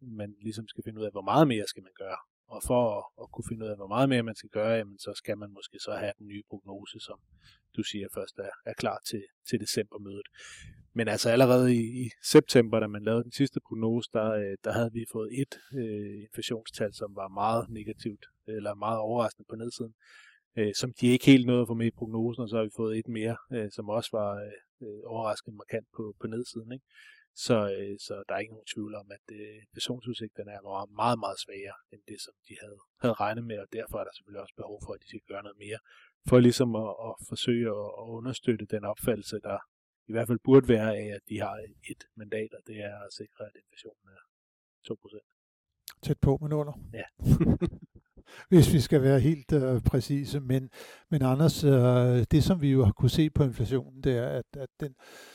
man 0.00 0.34
ligesom 0.46 0.68
skal 0.68 0.84
finde 0.84 1.00
ud 1.00 1.04
af, 1.04 1.12
hvor 1.12 1.26
meget 1.30 1.48
mere 1.48 1.66
skal 1.66 1.82
man 1.82 1.96
gøre. 2.04 2.20
Og 2.54 2.60
for 2.68 2.80
at, 2.98 3.04
at 3.22 3.26
kunne 3.32 3.48
finde 3.48 3.64
ud 3.64 3.70
af, 3.70 3.76
hvor 3.76 3.92
meget 3.94 4.08
mere 4.08 4.22
man 4.22 4.34
skal 4.40 4.50
gøre, 4.58 4.74
jamen, 4.80 4.98
så 4.98 5.12
skal 5.20 5.38
man 5.38 5.50
måske 5.58 5.78
så 5.86 5.92
have 6.02 6.12
den 6.18 6.26
nye 6.26 6.42
prognose, 6.50 6.98
som 7.00 7.18
du 7.78 7.82
siger 7.82 8.08
først 8.14 8.38
er, 8.38 8.54
er 8.70 8.74
klar 8.82 8.98
til, 9.08 9.22
til 9.48 9.60
decembermødet. 9.60 10.28
Men 10.98 11.08
altså 11.08 11.28
allerede 11.30 11.76
i, 11.76 11.82
i 12.04 12.10
september, 12.34 12.80
da 12.80 12.86
man 12.86 13.02
lavede 13.02 13.24
den 13.24 13.32
sidste 13.32 13.60
prognose, 13.66 14.10
der, 14.12 14.28
øh, 14.40 14.56
der 14.64 14.72
havde 14.72 14.92
vi 14.92 15.04
fået 15.12 15.30
et 15.42 15.54
øh, 15.80 16.22
inflationstal, 16.26 16.94
som 16.94 17.10
var 17.20 17.28
meget 17.28 17.64
negativt, 17.78 18.24
eller 18.56 18.74
meget 18.74 18.98
overraskende 18.98 19.46
på 19.50 19.56
nedsiden, 19.56 19.94
øh, 20.58 20.72
som 20.80 20.92
de 21.00 21.06
ikke 21.06 21.26
helt 21.26 21.46
nåede 21.46 21.62
at 21.62 21.68
få 21.68 21.74
med 21.74 21.86
i 21.86 21.98
prognosen, 21.98 22.42
og 22.42 22.48
så 22.48 22.56
har 22.56 22.64
vi 22.64 22.70
fået 22.76 22.98
et 22.98 23.08
mere, 23.08 23.36
øh, 23.52 23.70
som 23.76 23.88
også 23.88 24.10
var 24.12 24.30
øh, 24.46 24.58
øh 24.84 25.02
overraskende 25.12 25.56
markant 25.56 25.88
på, 25.96 26.14
på 26.20 26.26
nedsiden. 26.26 26.72
Ikke? 26.72 26.86
Så, 27.46 27.56
øh, 27.76 27.94
så 28.06 28.14
der 28.26 28.34
er 28.34 28.42
ikke 28.44 28.56
nogen 28.56 28.72
tvivl 28.74 28.94
om, 29.02 29.06
at 29.16 29.26
øh, 29.40 29.56
inflationsudsigterne 29.66 30.52
er 30.58 30.94
meget, 31.02 31.18
meget 31.24 31.38
svagere 31.44 31.78
end 31.92 32.02
det, 32.10 32.18
som 32.26 32.34
de 32.48 32.54
havde, 32.62 32.80
havde 33.02 33.16
regnet 33.24 33.44
med, 33.50 33.58
og 33.64 33.68
derfor 33.72 33.96
er 33.98 34.04
der 34.04 34.14
selvfølgelig 34.14 34.42
også 34.44 34.56
behov 34.62 34.78
for, 34.84 34.92
at 34.94 35.02
de 35.02 35.08
skal 35.08 35.28
gøre 35.32 35.42
noget 35.46 35.58
mere, 35.64 35.80
for 36.28 36.38
ligesom 36.48 36.70
at, 36.84 36.92
at 37.08 37.12
forsøge 37.30 37.68
at, 37.82 37.88
at 38.00 38.06
understøtte 38.18 38.66
den 38.74 38.84
opfattelse, 38.92 39.36
der 39.48 39.58
i 40.10 40.12
hvert 40.12 40.28
fald 40.30 40.40
burde 40.48 40.68
være 40.68 40.90
af, 41.02 41.06
at 41.18 41.24
de 41.30 41.36
har 41.46 41.56
et 41.92 42.02
mandat, 42.20 42.50
og 42.58 42.62
det 42.66 42.76
er 42.90 42.96
at 43.06 43.12
sikre, 43.20 43.42
at 43.48 43.54
inflationen 43.62 44.06
er 44.16 44.22
2%. 44.90 46.02
Tæt 46.02 46.20
på, 46.26 46.38
men 46.42 46.52
under. 46.52 46.74
Ja. 47.00 47.06
hvis 48.48 48.72
vi 48.72 48.80
skal 48.80 49.02
være 49.02 49.20
helt 49.20 49.52
øh, 49.52 49.80
præcise. 49.80 50.40
Men, 50.40 50.70
men 51.10 51.22
Anders, 51.22 51.64
øh, 51.64 52.24
det 52.30 52.44
som 52.44 52.62
vi 52.62 52.70
jo 52.70 52.84
har 52.84 52.92
kunne 52.92 53.10
se 53.10 53.30
på 53.30 53.44
inflationen, 53.44 54.02
det 54.02 54.16
er, 54.16 54.26
at, 54.26 54.44
at 54.56 54.68
den, 54.80 54.94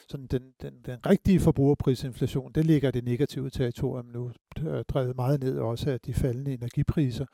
sådan 0.10 0.28
den, 0.28 0.42
den, 0.62 0.74
den 0.86 1.06
rigtige 1.06 1.40
forbrugerprisinflation, 1.40 2.52
det 2.56 2.66
ligger 2.66 2.92
det 2.92 3.04
negative 3.04 3.50
territorium 3.50 4.06
nu, 4.06 4.32
øh, 4.60 4.84
drevet 4.88 5.16
meget 5.16 5.44
ned 5.44 5.58
også 5.58 5.92
af 5.92 6.00
de 6.00 6.14
faldende 6.14 6.54
energipriser. 6.54 7.26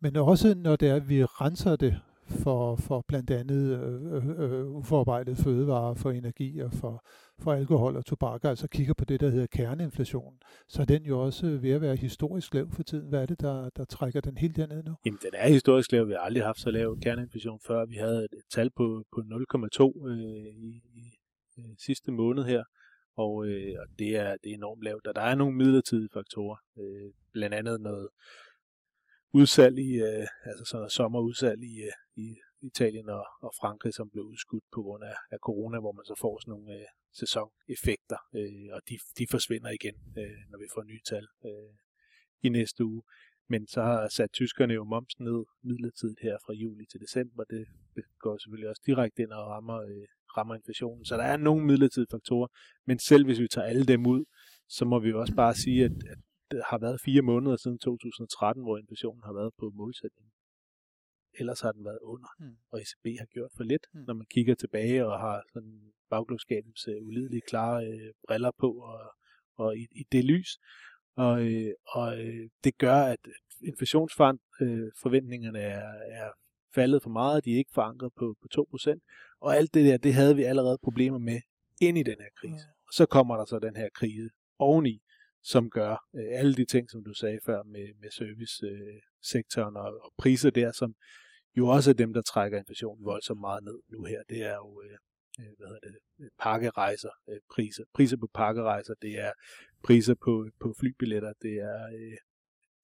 Men 0.00 0.16
også 0.16 0.54
når 0.54 0.76
det 0.76 0.88
er, 0.88 0.96
at 0.96 1.08
vi 1.08 1.24
renser 1.24 1.76
det 1.76 2.00
for, 2.26 2.76
for 2.76 3.04
blandt 3.08 3.30
andet 3.30 3.78
øh, 3.78 4.16
øh, 4.16 4.60
øh, 4.60 4.66
uforarbejdet 4.66 5.36
fødevarer, 5.36 5.94
for 5.94 6.10
energi 6.10 6.58
og 6.58 6.72
for, 6.72 7.04
for 7.38 7.52
alkohol 7.52 7.96
og 7.96 8.06
tobak, 8.06 8.44
altså 8.44 8.68
kigger 8.68 8.94
på 8.94 9.04
det, 9.04 9.20
der 9.20 9.30
hedder 9.30 9.46
kerneinflation, 9.46 10.34
så 10.68 10.82
er 10.82 10.86
den 10.86 11.02
jo 11.02 11.20
også 11.20 11.46
ved 11.46 11.70
at 11.70 11.80
være 11.80 11.96
historisk 11.96 12.54
lav 12.54 12.70
for 12.70 12.82
tiden. 12.82 13.08
Hvad 13.08 13.22
er 13.22 13.26
det, 13.26 13.40
der, 13.40 13.70
der 13.76 13.84
trækker 13.84 14.20
den 14.20 14.36
helt 14.36 14.56
derned 14.56 14.82
nu? 14.82 14.94
Jamen, 15.06 15.18
den 15.22 15.30
er 15.32 15.48
historisk 15.48 15.92
lav. 15.92 16.08
Vi 16.08 16.12
har 16.12 16.20
aldrig 16.20 16.44
haft 16.44 16.60
så 16.60 16.70
lav 16.70 16.98
kerneinflation 17.00 17.60
før. 17.66 17.86
Vi 17.86 17.94
havde 17.94 18.24
et 18.24 18.42
tal 18.50 18.70
på, 18.70 19.04
på 19.12 19.20
0,2 19.20 20.08
øh, 20.08 20.18
i, 20.56 20.82
i 20.94 21.18
øh, 21.58 21.64
sidste 21.78 22.12
måned 22.12 22.44
her, 22.44 22.62
og, 23.16 23.46
øh, 23.46 23.74
og 23.80 23.86
det, 23.98 24.16
er, 24.16 24.36
det 24.42 24.50
er 24.50 24.54
enormt 24.54 24.82
lavt. 24.82 25.06
Og 25.06 25.14
der 25.14 25.22
er 25.22 25.34
nogle 25.34 25.56
midlertidige 25.56 26.08
faktorer, 26.12 26.56
øh, 26.78 27.10
blandt 27.32 27.54
andet 27.54 27.80
noget 27.80 28.08
udsalg 29.38 29.78
i, 29.78 29.90
øh, 30.08 30.26
altså 30.50 30.64
sådan 30.64 30.80
noget 30.80 30.92
sommerudsalg 30.92 31.60
i, 31.62 31.74
øh, 31.88 32.24
i 32.24 32.28
Italien 32.70 33.08
og, 33.08 33.24
og 33.46 33.52
Frankrig, 33.60 33.94
som 33.94 34.10
blev 34.10 34.24
udskudt 34.24 34.64
på 34.74 34.80
grund 34.82 35.04
af, 35.04 35.16
af 35.34 35.38
corona, 35.46 35.78
hvor 35.80 35.92
man 35.92 36.04
så 36.04 36.14
får 36.20 36.34
sådan 36.38 36.52
nogle 36.54 36.68
øh, 36.78 36.86
sæsoneffekter, 37.20 38.18
øh, 38.38 38.68
og 38.76 38.80
de, 38.88 38.94
de 39.18 39.26
forsvinder 39.30 39.70
igen, 39.78 39.96
øh, 40.20 40.38
når 40.50 40.58
vi 40.58 40.68
får 40.74 40.82
nye 40.82 41.04
tal 41.10 41.26
øh, 41.48 41.72
i 42.46 42.48
næste 42.48 42.84
uge. 42.84 43.02
Men 43.48 43.66
så 43.66 43.82
har 43.82 44.08
sat 44.08 44.32
tyskerne 44.32 44.74
jo 44.74 44.84
momsen 44.84 45.24
ned 45.24 45.40
midlertidigt 45.62 46.20
her 46.26 46.36
fra 46.44 46.52
juli 46.52 46.84
til 46.86 47.00
december. 47.00 47.44
Det 47.44 47.64
går 48.18 48.38
selvfølgelig 48.38 48.68
også 48.68 48.82
direkte 48.86 49.22
ind 49.22 49.32
og 49.32 49.46
rammer, 49.54 49.78
øh, 49.90 50.06
rammer 50.36 50.54
inflationen. 50.54 51.04
Så 51.04 51.16
der 51.16 51.22
er 51.22 51.36
nogle 51.36 51.66
midlertidige 51.66 52.10
faktorer, 52.10 52.48
men 52.86 52.98
selv 52.98 53.24
hvis 53.24 53.40
vi 53.40 53.48
tager 53.48 53.66
alle 53.66 53.84
dem 53.84 54.06
ud, 54.06 54.24
så 54.68 54.84
må 54.84 54.98
vi 54.98 55.08
jo 55.08 55.20
også 55.20 55.34
bare 55.34 55.54
sige, 55.54 55.84
at, 55.84 55.96
at 56.12 56.18
har 56.70 56.78
været 56.78 57.00
fire 57.04 57.22
måneder 57.22 57.56
siden 57.56 57.78
2013, 57.78 58.62
hvor 58.62 58.78
inflationen 58.78 59.22
har 59.24 59.32
været 59.32 59.52
på 59.58 59.70
målsætningen. 59.74 60.32
Ellers 61.38 61.60
har 61.60 61.72
den 61.72 61.84
været 61.84 61.98
under, 62.02 62.28
mm. 62.40 62.56
og 62.72 62.80
ECB 62.80 63.06
har 63.18 63.26
gjort 63.26 63.50
for 63.56 63.64
lidt, 63.64 63.86
mm. 63.94 64.00
når 64.06 64.14
man 64.14 64.26
kigger 64.34 64.54
tilbage 64.54 65.06
og 65.06 65.20
har 65.20 65.42
sådan 65.52 65.92
bagklogskabens 66.10 66.88
uh, 66.88 67.06
ulidelige 67.06 67.48
klare 67.48 67.88
uh, 67.88 68.10
briller 68.26 68.50
på 68.58 68.70
og, 68.72 69.00
og 69.56 69.78
i, 69.78 69.86
i 69.90 70.04
det 70.12 70.24
lys. 70.24 70.50
Og, 71.16 71.32
uh, 71.32 71.70
og 71.86 72.08
uh, 72.18 72.44
det 72.64 72.78
gør, 72.78 72.96
at 73.14 73.18
inflationsforventningerne 73.64 75.58
uh, 75.58 75.64
er, 75.64 75.92
er 76.20 76.30
faldet 76.74 77.02
for 77.02 77.10
meget, 77.10 77.44
de 77.44 77.52
er 77.52 77.58
ikke 77.58 77.74
forankret 77.74 78.12
på, 78.16 78.36
på 78.42 78.48
2%, 78.76 78.98
og 79.40 79.56
alt 79.56 79.74
det 79.74 79.84
der, 79.84 79.96
det 79.96 80.14
havde 80.14 80.36
vi 80.36 80.42
allerede 80.42 80.78
problemer 80.82 81.18
med 81.18 81.40
ind 81.80 81.98
i 81.98 82.02
den 82.02 82.16
her 82.18 82.30
krise. 82.40 82.66
Mm. 82.66 82.72
Og 82.86 82.92
så 82.92 83.06
kommer 83.06 83.36
der 83.36 83.44
så 83.44 83.58
den 83.58 83.76
her 83.76 83.88
krise 83.94 84.28
oveni, 84.58 85.00
som 85.44 85.70
gør 85.70 85.90
øh, 86.14 86.38
alle 86.38 86.54
de 86.54 86.64
ting, 86.64 86.90
som 86.90 87.04
du 87.04 87.14
sagde 87.14 87.38
før 87.46 87.62
med, 87.62 87.86
med 88.00 88.10
servicesektoren 88.10 89.76
øh, 89.76 89.84
og, 89.84 90.04
og 90.04 90.12
priser 90.18 90.50
der, 90.50 90.72
som 90.72 90.94
jo 91.56 91.68
også 91.68 91.90
er 91.90 91.94
dem, 91.94 92.12
der 92.12 92.22
trækker 92.22 92.58
inflationen 92.58 93.04
voldsomt 93.04 93.40
meget 93.40 93.64
ned 93.64 93.78
nu 93.88 94.04
her. 94.04 94.22
Det 94.28 94.42
er 94.42 94.54
jo 94.54 94.82
øh, 94.82 94.96
øh 95.40 95.52
hvad 95.58 95.66
hedder 95.66 95.80
det, 95.88 95.96
øh, 96.20 96.30
pakkerejser, 96.38 97.10
øh, 97.28 97.40
priser. 97.50 97.84
Priser 97.94 98.16
på 98.16 98.28
pakkerejser, 98.34 98.94
det 99.02 99.20
er 99.20 99.32
priser 99.82 100.14
på, 100.14 100.48
på 100.60 100.74
flybilletter, 100.80 101.32
det 101.42 101.52
er 101.52 101.86
øh, 101.86 102.16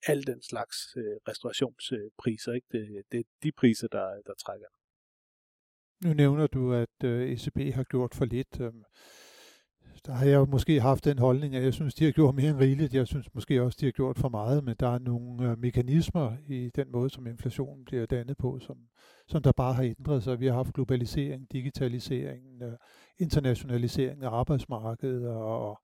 al 0.06 0.26
den 0.26 0.42
slags 0.42 0.76
øh, 0.96 1.16
restaurationspriser. 1.28 2.52
Ikke? 2.52 2.66
Det, 2.72 3.02
det 3.12 3.20
er 3.20 3.24
de 3.42 3.52
priser, 3.52 3.88
der, 3.88 4.22
der 4.26 4.34
trækker. 4.34 4.66
Nu 6.04 6.14
nævner 6.14 6.46
du, 6.46 6.72
at 6.74 7.04
øh, 7.04 7.30
ECB 7.32 7.74
har 7.74 7.84
gjort 7.84 8.14
for 8.14 8.24
lidt. 8.24 8.60
Øh, 8.60 8.72
der 10.06 10.12
har 10.12 10.26
jeg 10.26 10.34
jo 10.34 10.44
måske 10.44 10.80
haft 10.80 11.04
den 11.04 11.18
holdning, 11.18 11.54
at 11.56 11.62
jeg 11.62 11.74
synes, 11.74 11.94
de 11.94 12.04
har 12.04 12.12
gjort 12.12 12.34
mere 12.34 12.50
end 12.50 12.58
rigeligt. 12.58 12.94
Jeg 12.94 13.06
synes 13.06 13.34
måske 13.34 13.62
også, 13.62 13.78
de 13.80 13.86
har 13.86 13.92
gjort 13.92 14.18
for 14.18 14.28
meget, 14.28 14.64
men 14.64 14.74
der 14.80 14.88
er 14.88 14.98
nogle 14.98 15.50
øh, 15.50 15.58
mekanismer 15.58 16.32
i 16.48 16.70
den 16.76 16.92
måde, 16.92 17.10
som 17.10 17.26
inflationen 17.26 17.84
bliver 17.84 18.06
dannet 18.06 18.36
på, 18.36 18.58
som, 18.60 18.76
som 19.28 19.42
der 19.42 19.52
bare 19.52 19.74
har 19.74 19.82
ændret 19.82 20.22
sig. 20.22 20.40
Vi 20.40 20.46
har 20.46 20.54
haft 20.54 20.74
globalisering, 20.74 21.52
digitalisering, 21.52 22.62
øh, 22.62 22.72
internationalisering 23.18 24.22
af 24.22 24.28
arbejdsmarkedet 24.28 25.28
og 25.28 25.80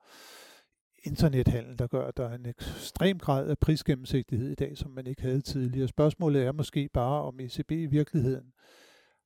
internethandel, 1.05 1.79
der 1.79 1.87
gør, 1.87 2.07
at 2.07 2.17
der 2.17 2.29
er 2.29 2.35
en 2.35 2.47
ekstrem 2.47 3.19
grad 3.19 3.49
af 3.49 3.59
prisgennemsigtighed 3.59 4.51
i 4.51 4.55
dag, 4.55 4.79
som 4.79 4.91
man 4.91 5.07
ikke 5.07 5.23
havde 5.23 5.41
tidligere. 5.41 5.89
Spørgsmålet 5.89 6.43
er 6.43 6.53
måske 6.53 6.89
bare, 6.95 7.23
om 7.23 7.41
ECB 7.41 7.71
i 7.71 7.87
virkeligheden 7.87 8.53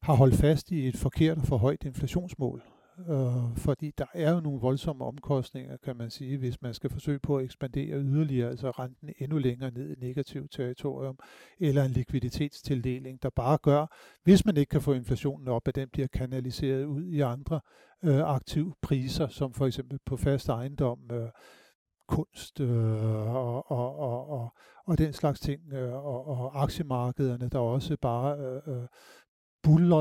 har 0.02 0.14
holdt 0.14 0.34
fast 0.34 0.70
i 0.70 0.88
et 0.88 0.96
forkert 0.96 1.38
og 1.38 1.44
for 1.44 1.56
højt 1.56 1.84
inflationsmål 1.84 2.62
øh, 3.08 3.56
fordi 3.56 3.92
der 3.98 4.06
er 4.14 4.34
jo 4.34 4.40
nogle 4.40 4.60
voldsomme 4.60 5.04
omkostninger, 5.04 5.76
kan 5.76 5.96
man 5.96 6.10
sige, 6.10 6.38
hvis 6.38 6.62
man 6.62 6.74
skal 6.74 6.90
forsøge 6.90 7.18
på 7.18 7.36
at 7.36 7.44
ekspandere 7.44 8.00
yderligere, 8.00 8.50
altså 8.50 8.70
renten 8.70 9.10
endnu 9.18 9.38
længere 9.38 9.70
ned 9.70 9.90
i 9.96 10.00
negativt 10.00 10.52
territorium, 10.52 11.18
eller 11.60 11.84
en 11.84 11.90
likviditetstildeling, 11.90 13.22
der 13.22 13.30
bare 13.30 13.58
gør, 13.58 13.86
hvis 14.24 14.44
man 14.44 14.56
ikke 14.56 14.70
kan 14.70 14.80
få 14.80 14.92
inflationen 14.92 15.48
op, 15.48 15.68
at 15.68 15.74
den 15.74 15.88
bliver 15.88 16.08
kanaliseret 16.08 16.84
ud 16.84 17.04
i 17.04 17.20
andre 17.20 17.60
øh, 18.04 18.20
aktive 18.20 18.74
priser, 18.82 19.28
som 19.28 19.52
for 19.54 19.66
eksempel 19.66 19.98
på 20.06 20.16
fast 20.16 20.48
ejendom, 20.48 20.98
øh, 21.12 21.28
kunst 22.08 22.60
øh, 22.60 23.34
og, 23.34 23.70
og, 23.70 23.98
og, 23.98 24.30
og, 24.30 24.52
og 24.86 24.98
den 24.98 25.12
slags 25.12 25.40
ting, 25.40 25.72
øh, 25.72 25.92
og, 25.92 26.26
og 26.28 26.62
aktiemarkederne, 26.62 27.48
der 27.48 27.58
også 27.58 27.96
bare 27.96 28.38
øh, 28.38 28.74
øh 28.74 28.86
buller 29.62 29.96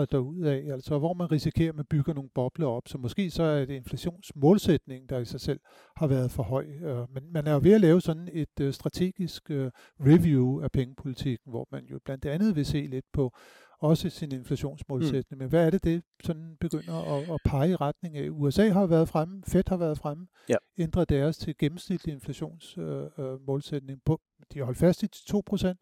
af, 0.46 0.74
altså 0.74 0.98
hvor 0.98 1.14
man 1.14 1.32
risikerer, 1.32 1.70
at 1.70 1.76
man 1.76 1.86
bygger 1.86 2.14
nogle 2.14 2.30
bobler 2.36 2.68
op. 2.68 2.88
Så 2.88 2.98
måske 2.98 3.32
så 3.32 3.44
er 3.44 3.66
det 3.66 3.74
inflationsmålsætning, 3.74 5.10
der 5.10 5.20
i 5.20 5.26
sig 5.26 5.42
selv 5.42 5.60
har 5.96 6.08
været 6.08 6.32
for 6.32 6.44
høj. 6.44 6.66
Øh, 6.66 7.14
men 7.14 7.34
man 7.34 7.48
er 7.48 7.54
jo 7.54 7.60
ved 7.64 7.74
at 7.74 7.82
lave 7.82 8.02
sådan 8.02 8.30
et 8.34 8.60
øh, 8.62 8.74
strategisk 8.74 9.52
øh, 9.52 9.72
review 10.00 10.62
af 10.62 10.72
pengepolitikken, 10.72 11.52
hvor 11.52 11.68
man 11.72 11.86
jo 11.86 12.00
blandt 12.06 12.26
andet 12.26 12.56
vil 12.56 12.66
se 12.66 12.88
lidt 12.88 13.06
på 13.14 13.34
også 13.80 14.10
sin 14.10 14.32
inflationsmålsætning. 14.32 15.26
Mm. 15.32 15.38
Men 15.38 15.50
hvad 15.50 15.66
er 15.66 15.70
det, 15.70 15.84
det 15.84 16.04
sådan 16.24 16.58
begynder 16.60 17.18
at, 17.18 17.30
at 17.34 17.40
pege 17.46 17.72
i 17.72 17.76
retning 17.76 18.18
af? 18.18 18.30
USA 18.30 18.70
har 18.70 18.86
været 18.86 19.10
fremme, 19.10 19.44
Fed 19.48 19.64
har 19.68 19.78
været 19.78 19.98
fremme, 19.98 20.28
ja. 20.50 20.56
ændrer 20.78 21.06
deres 21.06 21.38
til 21.38 21.58
gennemsnitlig 21.58 22.14
inflationsmålsætning. 22.14 23.98
Øh, 23.98 24.02
på, 24.06 24.22
de 24.54 24.60
har 24.60 24.66
holdt 24.66 24.80
fast 24.80 25.04
i 25.04 25.08
2 25.08 25.44
procent. 25.46 25.82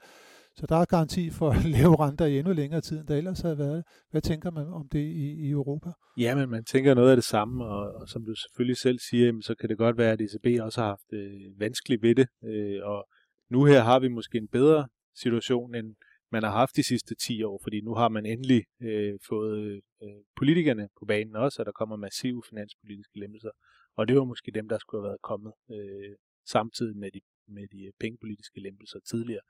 Så 0.59 0.65
der 0.69 0.75
er 0.75 0.85
garanti 0.85 1.29
for 1.29 1.49
lave 1.77 1.95
renter 2.05 2.25
i 2.25 2.39
endnu 2.39 2.53
længere 2.53 2.81
tid, 2.81 2.99
end 2.99 3.07
der 3.07 3.15
ellers 3.15 3.39
havde 3.39 3.57
været. 3.57 3.83
Hvad 4.11 4.21
tænker 4.21 4.51
man 4.51 4.67
om 4.67 4.87
det 4.91 4.99
i, 4.99 5.47
i 5.47 5.49
Europa? 5.49 5.89
Ja, 6.17 6.35
men 6.35 6.49
man 6.49 6.63
tænker 6.63 6.93
noget 6.93 7.09
af 7.09 7.17
det 7.17 7.23
samme, 7.23 7.65
og, 7.65 7.93
og 7.95 8.09
som 8.09 8.25
du 8.25 8.35
selvfølgelig 8.35 8.77
selv 8.77 8.99
siger, 9.09 9.41
så 9.41 9.55
kan 9.55 9.69
det 9.69 9.77
godt 9.77 9.97
være, 9.97 10.11
at 10.11 10.21
ECB 10.21 10.61
også 10.61 10.81
har 10.81 10.87
haft 10.87 11.13
øh, 11.13 11.59
vanskeligt 11.59 12.01
ved 12.01 12.15
det. 12.15 12.27
Øh, 12.43 12.79
og 12.83 13.07
nu 13.49 13.65
her 13.65 13.81
har 13.81 13.99
vi 13.99 14.07
måske 14.07 14.37
en 14.37 14.47
bedre 14.47 14.87
situation, 15.15 15.75
end 15.75 15.95
man 16.31 16.43
har 16.43 16.51
haft 16.51 16.75
de 16.75 16.83
sidste 16.83 17.15
10 17.15 17.43
år, 17.43 17.59
fordi 17.63 17.81
nu 17.81 17.95
har 17.95 18.09
man 18.09 18.25
endelig 18.25 18.63
øh, 18.81 19.13
fået 19.29 19.81
øh, 20.03 20.09
politikerne 20.37 20.87
på 20.99 21.05
banen 21.05 21.35
også, 21.35 21.61
og 21.61 21.65
der 21.65 21.71
kommer 21.71 21.95
massive 21.95 22.43
finanspolitiske 22.49 23.19
lempelser. 23.19 23.51
Og 23.97 24.07
det 24.07 24.15
var 24.17 24.23
måske 24.23 24.51
dem, 24.51 24.69
der 24.69 24.77
skulle 24.77 25.01
have 25.01 25.09
været 25.09 25.21
kommet 25.21 25.53
øh, 25.71 26.15
samtidig 26.45 26.97
med 26.97 27.11
de 27.11 27.21
med 27.47 27.67
de 27.67 27.85
øh, 27.85 27.93
pengepolitiske 27.99 28.59
lempelser 28.59 28.99
tidligere. 28.99 29.41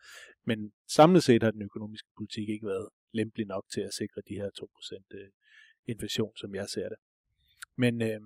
Men 0.46 0.72
samlet 0.88 1.24
set 1.24 1.44
har 1.44 1.51
den 1.51 1.62
økonomiske 1.62 2.10
politik 2.18 2.50
ikke 2.50 2.68
været 2.68 2.89
lempelig 3.12 3.48
nok 3.48 3.66
til 3.74 3.82
at 3.82 3.94
sikre 3.94 4.22
de 4.30 4.36
her 4.36 4.50
2% 4.62 5.18
øh, 5.20 5.30
inflation, 5.86 6.36
som 6.36 6.56
jeg 6.56 6.70
ser 6.70 6.89
det. 6.89 6.98
Men 7.75 8.01
øh, 8.01 8.22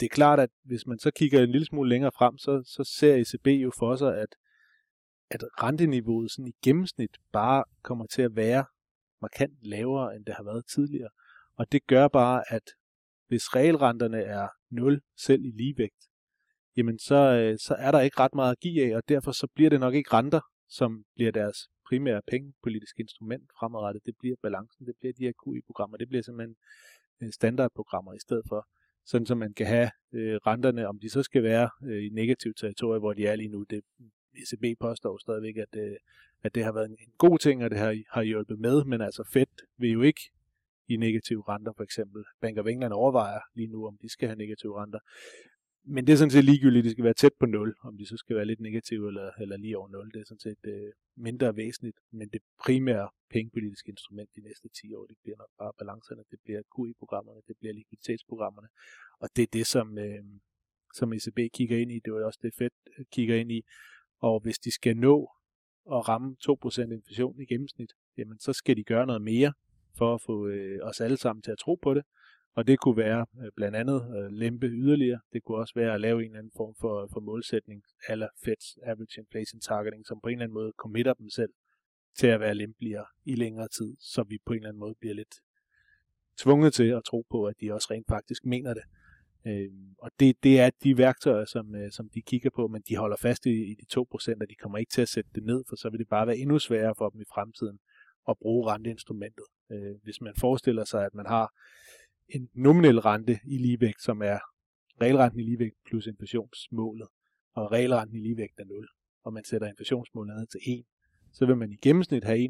det 0.00 0.06
er 0.06 0.14
klart, 0.14 0.40
at 0.40 0.50
hvis 0.62 0.86
man 0.86 0.98
så 0.98 1.10
kigger 1.10 1.42
en 1.42 1.50
lille 1.50 1.66
smule 1.66 1.88
længere 1.88 2.12
frem, 2.18 2.38
så, 2.38 2.62
så 2.66 2.84
ser 2.84 3.14
ECB 3.16 3.46
jo 3.46 3.72
for 3.78 3.96
sig, 3.96 4.18
at, 4.18 4.36
at 5.30 5.42
renteniveauet 5.62 6.30
sådan 6.30 6.48
i 6.48 6.54
gennemsnit 6.64 7.16
bare 7.32 7.64
kommer 7.82 8.06
til 8.06 8.22
at 8.22 8.36
være 8.36 8.64
markant 9.20 9.58
lavere, 9.62 10.16
end 10.16 10.24
det 10.24 10.34
har 10.34 10.44
været 10.44 10.66
tidligere. 10.66 11.10
Og 11.56 11.72
det 11.72 11.86
gør 11.86 12.08
bare, 12.08 12.52
at 12.52 12.62
hvis 13.28 13.56
realrenterne 13.56 14.22
er 14.22 14.48
0 14.70 15.00
selv 15.16 15.44
i 15.44 15.50
ligevægt, 15.50 16.08
jamen 16.76 16.98
så, 16.98 17.14
øh, 17.14 17.58
så 17.58 17.74
er 17.78 17.90
der 17.90 18.00
ikke 18.00 18.20
ret 18.20 18.34
meget 18.34 18.52
at 18.52 18.60
give 18.60 18.84
af, 18.84 18.96
og 18.96 19.02
derfor 19.08 19.32
så 19.32 19.46
bliver 19.54 19.70
det 19.70 19.80
nok 19.80 19.94
ikke 19.94 20.12
renter, 20.12 20.40
som 20.68 21.04
bliver 21.14 21.32
deres 21.32 21.58
primære 21.88 22.22
pengepolitiske 22.26 23.00
instrument 23.00 23.44
fremadrettet. 23.58 24.06
Det 24.06 24.14
bliver 24.18 24.36
balancen, 24.42 24.86
det 24.86 24.94
bliver 25.00 25.12
de 25.12 25.24
her 25.24 25.32
QI-programmer, 25.44 25.96
det 25.96 26.08
bliver 26.08 26.22
simpelthen 26.22 26.56
øh, 27.22 27.32
standardprogrammer 27.32 28.12
i 28.12 28.18
stedet 28.18 28.44
for. 28.48 28.68
Sådan 29.06 29.26
så 29.26 29.34
man 29.34 29.52
kan 29.54 29.66
have 29.66 29.90
øh, 30.12 30.36
renterne, 30.46 30.88
om 30.88 30.98
de 30.98 31.10
så 31.10 31.22
skal 31.22 31.42
være 31.42 31.70
øh, 31.84 32.04
i 32.04 32.08
negativt 32.08 32.56
territorie, 32.58 33.00
hvor 33.00 33.12
de 33.12 33.26
er 33.26 33.36
lige 33.36 33.48
nu. 33.48 33.64
Det, 33.70 33.80
ECB 34.34 34.80
påstår 34.80 35.18
stadigvæk, 35.18 35.56
at, 35.56 35.76
øh, 35.76 35.96
at 36.42 36.54
det 36.54 36.64
har 36.64 36.72
været 36.72 36.86
en, 36.86 36.96
en 37.00 37.12
god 37.18 37.38
ting, 37.38 37.64
og 37.64 37.70
det 37.70 37.78
har, 37.78 37.96
har 38.10 38.22
hjulpet 38.22 38.58
med, 38.58 38.84
men 38.84 39.00
altså 39.00 39.24
Fed 39.32 39.46
vil 39.78 39.90
jo 39.90 40.02
ikke 40.02 40.20
i 40.88 40.96
negative 40.96 41.42
renter 41.48 41.72
for 41.76 41.84
eksempel. 41.84 42.24
Bank 42.40 42.58
of 42.58 42.66
England 42.66 42.92
overvejer 42.92 43.40
lige 43.54 43.68
nu, 43.68 43.86
om 43.86 43.96
de 44.02 44.08
skal 44.08 44.28
have 44.28 44.38
negative 44.38 44.82
renter 44.82 44.98
men 45.84 46.06
det 46.06 46.12
er 46.12 46.16
sådan 46.16 46.30
set 46.30 46.44
ligegyldigt, 46.44 46.84
det 46.84 46.92
skal 46.92 47.04
være 47.04 47.14
tæt 47.14 47.34
på 47.40 47.46
0, 47.46 47.74
om 47.82 47.96
de 47.96 48.06
så 48.06 48.16
skal 48.16 48.36
være 48.36 48.44
lidt 48.44 48.60
negative 48.60 49.08
eller, 49.08 49.30
eller 49.40 49.56
lige 49.56 49.78
over 49.78 49.88
0. 49.88 50.10
Det 50.14 50.20
er 50.20 50.24
sådan 50.24 50.38
set 50.38 50.64
øh, 50.64 50.92
mindre 51.16 51.56
væsentligt, 51.56 51.98
men 52.10 52.28
det 52.28 52.42
primære 52.64 53.08
pengepolitiske 53.30 53.90
instrument 53.90 54.30
de 54.36 54.40
næste 54.40 54.68
10 54.68 54.94
år, 54.94 55.06
det 55.06 55.16
bliver 55.22 55.36
nok 55.38 55.50
bare 55.58 55.72
balancerne, 55.78 56.22
det 56.30 56.38
bliver 56.44 56.62
QE-programmerne, 56.74 57.40
det 57.48 57.56
bliver 57.60 57.74
likviditetsprogrammerne, 57.74 58.68
og 59.18 59.28
det 59.36 59.42
er 59.42 59.50
det, 59.52 59.66
som, 59.66 59.98
øh, 59.98 60.24
som 60.94 61.12
ECB 61.12 61.38
kigger 61.54 61.78
ind 61.78 61.92
i, 61.92 61.98
det 62.04 62.10
er 62.10 62.24
også 62.24 62.40
det 62.42 62.54
Fed 62.54 62.70
øh, 62.98 63.04
kigger 63.12 63.36
ind 63.36 63.52
i, 63.52 63.62
og 64.18 64.40
hvis 64.40 64.58
de 64.58 64.70
skal 64.70 64.96
nå 64.96 65.30
at 65.96 66.08
ramme 66.08 66.36
2% 66.48 66.92
inflation 66.92 67.40
i 67.40 67.44
gennemsnit, 67.44 67.92
jamen 68.16 68.38
så 68.38 68.52
skal 68.52 68.76
de 68.76 68.84
gøre 68.84 69.06
noget 69.06 69.22
mere 69.22 69.52
for 69.98 70.14
at 70.14 70.22
få 70.22 70.46
øh, 70.48 70.78
os 70.82 71.00
alle 71.00 71.16
sammen 71.16 71.42
til 71.42 71.50
at 71.50 71.58
tro 71.58 71.74
på 71.74 71.94
det, 71.94 72.04
og 72.54 72.66
det 72.66 72.78
kunne 72.78 72.96
være 72.96 73.26
øh, 73.42 73.50
blandt 73.56 73.76
andet 73.76 74.16
øh, 74.16 74.30
lempe 74.30 74.66
yderligere. 74.66 75.20
Det 75.32 75.42
kunne 75.42 75.58
også 75.58 75.74
være 75.74 75.94
at 75.94 76.00
lave 76.00 76.18
en 76.20 76.26
eller 76.26 76.38
anden 76.38 76.52
form 76.56 76.74
for, 76.80 77.08
for 77.12 77.20
målsætning, 77.20 77.82
eller 78.08 78.28
Feds 78.44 78.78
Average 78.82 79.20
Inflation 79.20 79.60
Targeting, 79.60 80.06
som 80.06 80.20
på 80.22 80.28
en 80.28 80.32
eller 80.32 80.44
anden 80.44 80.54
måde 80.54 80.72
committer 80.78 81.14
dem 81.14 81.28
selv 81.30 81.52
til 82.18 82.26
at 82.26 82.40
være 82.40 82.54
lempeligere 82.54 83.06
i 83.24 83.34
længere 83.34 83.68
tid, 83.68 83.96
så 84.00 84.22
vi 84.22 84.38
på 84.46 84.52
en 84.52 84.56
eller 84.56 84.68
anden 84.68 84.80
måde 84.80 84.94
bliver 85.00 85.14
lidt 85.14 85.34
tvunget 86.38 86.74
til 86.74 86.88
at 86.88 87.04
tro 87.04 87.26
på, 87.30 87.44
at 87.44 87.54
de 87.60 87.72
også 87.72 87.88
rent 87.90 88.06
faktisk 88.08 88.44
mener 88.44 88.74
det. 88.74 88.82
Øhm, 89.46 89.94
og 89.98 90.10
det, 90.20 90.36
det 90.42 90.60
er 90.60 90.70
de 90.84 90.98
værktøjer, 90.98 91.44
som, 91.44 91.74
øh, 91.74 91.92
som 91.92 92.08
de 92.14 92.22
kigger 92.22 92.50
på, 92.50 92.68
men 92.68 92.82
de 92.88 92.96
holder 92.96 93.16
fast 93.16 93.46
i, 93.46 93.50
i 93.50 93.74
de 93.74 93.86
2%, 94.00 94.02
og 94.40 94.48
de 94.50 94.54
kommer 94.62 94.78
ikke 94.78 94.90
til 94.90 95.02
at 95.02 95.08
sætte 95.08 95.30
det 95.34 95.44
ned, 95.44 95.64
for 95.68 95.76
så 95.76 95.90
vil 95.90 95.98
det 95.98 96.08
bare 96.08 96.26
være 96.26 96.36
endnu 96.36 96.58
sværere 96.58 96.94
for 96.98 97.08
dem 97.08 97.20
i 97.20 97.24
fremtiden 97.34 97.78
at 98.28 98.38
bruge 98.38 98.70
renteinstrumentet. 98.72 99.44
Øh, 99.72 99.94
hvis 100.02 100.20
man 100.20 100.34
forestiller 100.40 100.84
sig, 100.84 101.04
at 101.04 101.14
man 101.14 101.26
har 101.26 101.54
en 102.34 102.48
nominel 102.54 103.00
rente 103.00 103.40
i 103.44 103.58
ligevægt, 103.58 104.02
som 104.02 104.22
er 104.22 104.38
realrenten 105.02 105.40
i 105.40 105.42
ligevægt 105.42 105.76
plus 105.86 106.06
inflationsmålet, 106.06 107.08
og 107.54 107.72
realrenten 107.72 108.16
i 108.16 108.20
ligevægt 108.20 108.60
er 108.60 108.64
0, 108.64 108.88
og 109.24 109.32
man 109.32 109.44
sætter 109.44 109.68
inflationsmålet 109.68 110.36
ned 110.36 110.46
til 110.46 110.60
1, 110.66 110.84
så 111.32 111.46
vil 111.46 111.56
man 111.56 111.72
i 111.72 111.76
gennemsnit 111.76 112.24
have 112.24 112.38
1% 112.38 112.48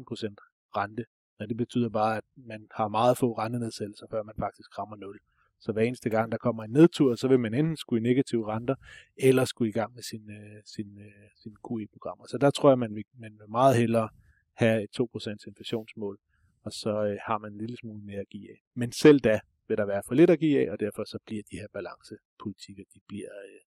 rente. 0.77 1.05
Og 1.39 1.49
det 1.49 1.57
betyder 1.57 1.89
bare, 1.89 2.17
at 2.17 2.23
man 2.35 2.67
har 2.75 2.87
meget 2.87 3.17
få 3.17 3.33
rentenedsættelser, 3.33 4.05
før 4.11 4.23
man 4.23 4.35
faktisk 4.39 4.79
rammer 4.79 4.95
0. 4.95 5.19
Så 5.59 5.71
hver 5.71 5.81
eneste 5.81 6.09
gang, 6.09 6.31
der 6.31 6.37
kommer 6.37 6.63
en 6.63 6.71
nedtur, 6.71 7.15
så 7.15 7.27
vil 7.27 7.39
man 7.39 7.53
enten 7.53 7.77
skulle 7.77 7.99
i 8.01 8.09
negative 8.09 8.47
renter, 8.53 8.75
eller 9.17 9.45
skulle 9.45 9.69
i 9.69 9.71
gang 9.71 9.93
med 9.93 10.03
sin, 10.03 10.29
øh, 10.29 10.61
sin, 10.65 10.99
øh, 10.99 11.29
sin 11.43 11.55
QE-programmer. 11.67 12.25
Så 12.27 12.37
der 12.37 12.49
tror 12.49 12.69
jeg, 12.69 12.79
man 12.79 12.95
vil, 12.95 13.03
man 13.19 13.31
vil 13.31 13.49
meget 13.49 13.77
hellere 13.77 14.09
have 14.53 14.83
et 14.83 14.89
2% 14.89 15.47
inflationsmål, 15.47 16.17
og 16.63 16.71
så 16.71 17.05
øh, 17.05 17.17
har 17.25 17.37
man 17.37 17.51
en 17.51 17.57
lille 17.57 17.77
smule 17.77 18.03
mere 18.03 18.19
at 18.19 18.29
give 18.29 18.49
af. 18.51 18.59
Men 18.75 18.91
selv 18.91 19.19
da, 19.19 19.39
vil 19.73 19.77
der 19.77 19.93
være 19.93 20.03
for 20.07 20.15
lidt 20.15 20.29
at 20.29 20.39
give 20.39 20.55
af, 20.61 20.71
og 20.71 20.79
derfor 20.79 21.03
så 21.03 21.17
bliver 21.25 21.43
de 21.51 21.55
her 21.61 21.67
balancepolitikker, 21.73 22.83
de 22.93 22.99
bliver, 23.07 23.33
øh, 23.45 23.59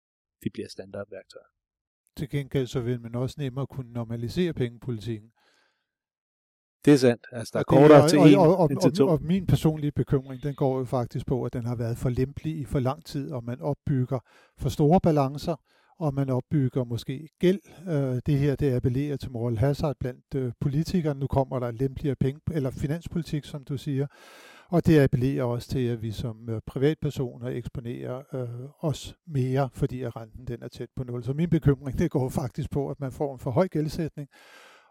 de 0.42 0.48
bliver 0.54 0.68
standardværktøjer. 0.68 1.50
Til 2.16 2.28
gengæld 2.28 2.66
så 2.66 2.80
vil 2.80 3.00
man 3.00 3.14
også 3.14 3.36
nemmere 3.38 3.66
kunne 3.66 3.92
normalisere 3.92 4.52
pengepolitikken. 4.52 5.30
Det 6.84 6.92
er 6.92 6.96
sandt. 6.96 7.26
Altså, 7.32 7.50
der 7.52 7.58
er 7.58 7.62
kortere 7.64 8.08
til 8.08 8.18
en 8.18 8.38
og, 8.38 8.56
og, 8.56 8.70
og, 8.70 8.82
til 8.82 8.92
to. 8.92 9.04
Og, 9.06 9.12
og 9.12 9.22
min 9.22 9.46
personlige 9.46 9.92
bekymring, 9.92 10.42
den 10.42 10.54
går 10.54 10.78
jo 10.78 10.84
faktisk 10.84 11.26
på, 11.26 11.44
at 11.44 11.52
den 11.52 11.64
har 11.66 11.76
været 11.76 11.98
for 11.98 12.08
lempelig 12.08 12.58
i 12.58 12.64
for 12.64 12.78
lang 12.78 13.04
tid, 13.04 13.32
og 13.32 13.44
man 13.44 13.60
opbygger 13.60 14.18
for 14.58 14.68
store 14.68 15.00
balancer, 15.00 15.56
og 15.98 16.14
man 16.14 16.30
opbygger 16.30 16.84
måske 16.84 17.28
gæld. 17.38 17.60
Øh, 17.88 18.20
det 18.26 18.38
her, 18.38 18.56
det 18.56 18.72
appellerer 18.72 19.16
til 19.16 19.30
moral 19.30 19.58
hazard 19.58 19.96
blandt 20.00 20.34
øh, 20.34 20.52
politikere. 20.60 21.14
Nu 21.14 21.26
kommer 21.26 21.58
der 21.58 21.70
lempeligere 21.70 22.16
penge, 22.16 22.40
eller 22.52 22.70
finanspolitik, 22.70 23.44
som 23.44 23.64
du 23.64 23.76
siger. 23.76 24.06
Og 24.74 24.86
det 24.86 25.00
appellerer 25.00 25.44
også 25.44 25.68
til, 25.68 25.86
at 25.86 26.02
vi 26.02 26.10
som 26.10 26.48
øh, 26.50 26.60
privatpersoner 26.66 27.48
eksponerer 27.48 28.22
øh, 28.34 28.68
os 28.80 29.16
mere, 29.26 29.68
fordi 29.72 30.02
at 30.02 30.16
renten 30.16 30.46
den 30.46 30.62
er 30.62 30.68
tæt 30.68 30.88
på 30.96 31.04
nul. 31.04 31.22
Så 31.24 31.32
min 31.32 31.50
bekymring, 31.50 31.98
det 31.98 32.10
går 32.10 32.28
faktisk 32.28 32.70
på, 32.70 32.90
at 32.90 33.00
man 33.00 33.12
får 33.12 33.32
en 33.32 33.38
for 33.38 33.50
høj 33.50 33.68
gældsætning, 33.68 34.28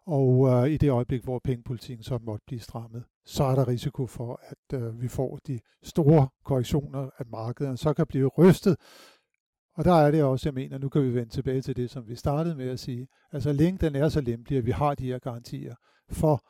og 0.06 0.48
øh, 0.48 0.70
i 0.70 0.78
det 0.78 0.90
øjeblik, 0.90 1.24
hvor 1.24 1.40
pengepolitikken 1.44 2.04
så 2.04 2.20
måtte 2.22 2.44
blive 2.48 2.60
strammet, 2.60 3.04
så 3.26 3.44
er 3.44 3.56
der 3.56 3.68
risiko 3.68 4.08
for, 4.08 4.40
at 4.44 4.82
øh, 4.82 5.02
vi 5.02 5.08
får 5.08 5.40
de 5.48 5.60
store 5.84 6.28
korrektioner 6.46 7.10
af 7.18 7.26
markedet, 7.26 7.80
så 7.80 7.94
kan 7.94 8.08
blive 8.08 8.28
rystet. 8.28 8.76
Og 9.76 9.86
der 9.86 9.94
er 9.94 10.12
det 10.12 10.24
også, 10.24 10.50
jeg 10.50 10.54
mener, 10.54 10.78
nu 10.78 10.90
kan 10.90 11.04
vi 11.04 11.14
vende 11.14 11.30
tilbage 11.32 11.62
til 11.62 11.76
det, 11.76 11.90
som 11.90 12.08
vi 12.08 12.16
startede 12.16 12.56
med 12.56 12.70
at 12.70 12.80
sige. 12.80 13.08
Altså 13.32 13.54
længe 13.54 13.78
den 13.78 13.96
er 13.96 14.10
så 14.10 14.22
lempelig, 14.22 14.58
at 14.58 14.66
vi 14.66 14.72
har 14.72 14.96
de 14.96 15.06
her 15.06 15.20
garantier 15.20 15.76
for, 16.10 16.44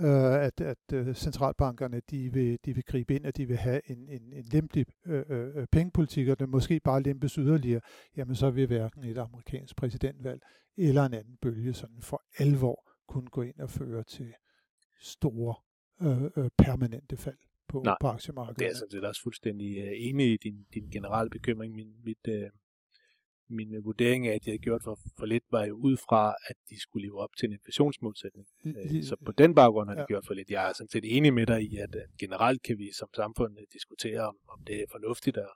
øh, 0.00 0.44
at, 0.44 0.60
at 0.60 0.78
øh, 0.92 1.14
centralbankerne 1.14 2.00
de 2.10 2.32
vil, 2.32 2.58
de 2.64 2.74
vil 2.74 2.84
gribe 2.84 3.14
ind, 3.14 3.26
at 3.26 3.36
de 3.36 3.46
vil 3.46 3.56
have 3.56 3.80
en, 3.90 4.08
en, 4.08 4.32
en 4.32 4.44
lempelig 4.52 4.86
øh, 5.06 5.24
øh, 5.28 5.56
øh, 5.56 5.66
pengepolitik, 5.72 6.28
og 6.28 6.38
den 6.38 6.50
måske 6.50 6.80
bare 6.80 7.02
lempes 7.02 7.34
yderligere, 7.34 7.80
jamen 8.16 8.34
så 8.34 8.50
vil 8.50 8.66
hverken 8.66 9.04
et 9.04 9.18
amerikansk 9.18 9.76
præsidentvalg 9.76 10.40
eller 10.76 11.04
en 11.04 11.14
anden 11.14 11.36
bølge 11.42 11.72
sådan 11.72 12.02
for 12.02 12.22
alvor 12.38 12.90
kunne 13.08 13.28
gå 13.28 13.42
ind 13.42 13.60
og 13.60 13.70
føre 13.70 14.02
til 14.02 14.34
store 15.00 15.54
øh, 16.02 16.30
øh, 16.36 16.50
permanente 16.58 17.16
fald 17.16 17.38
på, 17.68 17.82
Nej, 17.84 17.96
på 18.00 18.06
aktiemarkedet. 18.06 18.58
det 18.58 18.66
er 18.66 18.74
sådan 18.74 18.90
set 18.90 19.04
også 19.04 19.22
fuldstændig 19.22 19.68
enig 20.08 20.32
i 20.32 20.36
din, 20.36 20.66
din 20.74 20.90
generelle 20.90 21.30
bekymring. 21.30 21.74
Min, 21.74 21.92
mit, 22.04 22.28
uh, 22.28 22.48
min 23.50 23.74
øh, 23.74 23.84
vurdering 23.84 24.26
af, 24.26 24.34
at 24.34 24.44
de 24.44 24.50
havde 24.50 24.58
gjort 24.58 24.82
for, 24.84 24.98
for 25.18 25.26
lidt, 25.26 25.44
var 25.50 25.64
jo 25.64 25.74
ud 25.74 25.96
fra, 25.96 26.34
at 26.48 26.56
de 26.70 26.80
skulle 26.80 27.06
leve 27.06 27.18
op 27.20 27.30
til 27.38 27.46
en 27.46 27.52
inflationsmålsætning. 27.52 28.46
Øh, 28.64 29.02
så 29.02 29.16
på 29.26 29.32
den 29.32 29.54
baggrund 29.54 29.88
har 29.88 29.94
de 29.94 30.00
ja. 30.00 30.06
gjort 30.06 30.26
for 30.26 30.34
lidt. 30.34 30.50
Jeg 30.50 30.68
er 30.68 30.72
sådan 30.72 30.88
set 30.88 31.16
enig 31.16 31.34
med 31.34 31.46
dig 31.46 31.62
i, 31.62 31.76
at 31.76 31.96
generelt 32.18 32.62
kan 32.62 32.78
vi 32.78 32.92
som 32.92 33.08
samfund 33.14 33.58
øh, 33.58 33.64
diskutere, 33.72 34.20
om, 34.20 34.36
om 34.48 34.64
det 34.66 34.76
er 34.82 34.86
fornuftigt 34.90 35.36
at, 35.36 35.52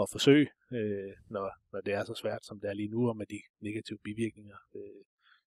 at 0.00 0.06
forsøge, 0.12 0.48
øh, 0.72 1.12
når, 1.30 1.46
når 1.72 1.80
det 1.80 1.94
er 1.94 2.04
så 2.04 2.14
svært, 2.14 2.44
som 2.44 2.60
det 2.60 2.70
er 2.70 2.74
lige 2.74 2.88
nu, 2.88 3.08
og 3.08 3.16
med 3.16 3.26
de 3.26 3.40
negative 3.60 3.98
bivirkninger, 4.04 4.56
øh, 4.76 5.02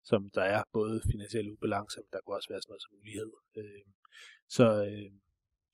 som 0.03 0.29
der 0.35 0.41
er, 0.41 0.63
både 0.73 1.01
finansielle 1.11 1.53
ubalance, 1.53 1.97
men 1.99 2.09
der 2.13 2.19
kunne 2.21 2.35
også 2.35 2.49
være 2.49 2.61
sådan 2.61 2.71
noget 2.71 2.85
som 2.85 2.97
ulighed. 3.01 3.31
Øh, 3.57 3.85
så, 4.49 4.67
øh, 4.85 5.11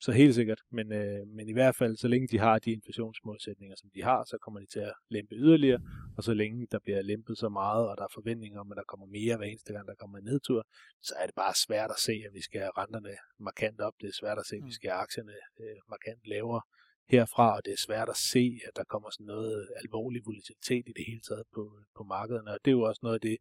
så 0.05 0.11
helt 0.11 0.35
sikkert, 0.35 0.61
men, 0.77 0.87
øh, 0.91 1.27
men 1.27 1.49
i 1.49 1.53
hvert 1.53 1.75
fald, 1.75 1.97
så 1.97 2.07
længe 2.07 2.27
de 2.27 2.39
har 2.39 2.59
de 2.59 2.71
inflationsmålsætninger, 2.71 3.75
som 3.75 3.89
de 3.95 4.03
har, 4.03 4.23
så 4.31 4.37
kommer 4.43 4.59
de 4.59 4.65
til 4.65 4.79
at 4.79 4.93
lempe 5.09 5.35
yderligere, 5.35 5.81
og 6.17 6.23
så 6.23 6.33
længe 6.33 6.67
der 6.71 6.79
bliver 6.79 7.01
lempet 7.01 7.37
så 7.37 7.49
meget, 7.49 7.83
og 7.89 7.97
der 7.97 8.03
er 8.03 8.13
forventninger 8.13 8.59
om, 8.59 8.71
at 8.71 8.77
der 8.77 8.83
kommer 8.83 9.05
mere 9.05 9.37
hver 9.37 9.47
eneste 9.47 9.73
gang, 9.73 9.87
der 9.87 9.95
kommer 9.95 10.17
en 10.17 10.23
nedtur, 10.23 10.67
så 11.01 11.13
er 11.21 11.25
det 11.25 11.35
bare 11.35 11.53
svært 11.65 11.91
at 11.95 11.99
se, 12.07 12.15
at 12.27 12.33
vi 12.33 12.41
skal 12.41 12.59
have 12.61 12.77
renterne 12.77 13.13
markant 13.39 13.81
op. 13.81 13.93
Det 14.01 14.07
er 14.07 14.17
svært 14.21 14.39
at 14.39 14.45
se, 14.45 14.55
at 14.55 14.65
vi 14.69 14.73
mm. 14.73 14.77
skal 14.79 14.89
have 14.89 15.01
aktierne 15.05 15.35
øh, 15.61 15.77
markant 15.93 16.21
lavere 16.33 16.61
herfra, 17.09 17.47
og 17.55 17.61
det 17.65 17.73
er 17.73 17.81
svært 17.87 18.09
at 18.09 18.19
se, 18.31 18.45
at 18.67 18.73
der 18.79 18.83
kommer 18.83 19.09
sådan 19.09 19.31
noget 19.35 19.69
alvorlig 19.81 20.21
volatilitet 20.25 20.85
i 20.89 20.93
det 20.97 21.05
hele 21.09 21.23
taget 21.29 21.45
på, 21.55 21.63
på 21.97 22.03
markederne, 22.03 22.51
og 22.51 22.59
det 22.63 22.71
er 22.71 22.77
jo 22.79 22.81
også 22.89 23.03
noget 23.03 23.17
af 23.19 23.21
det, 23.29 23.37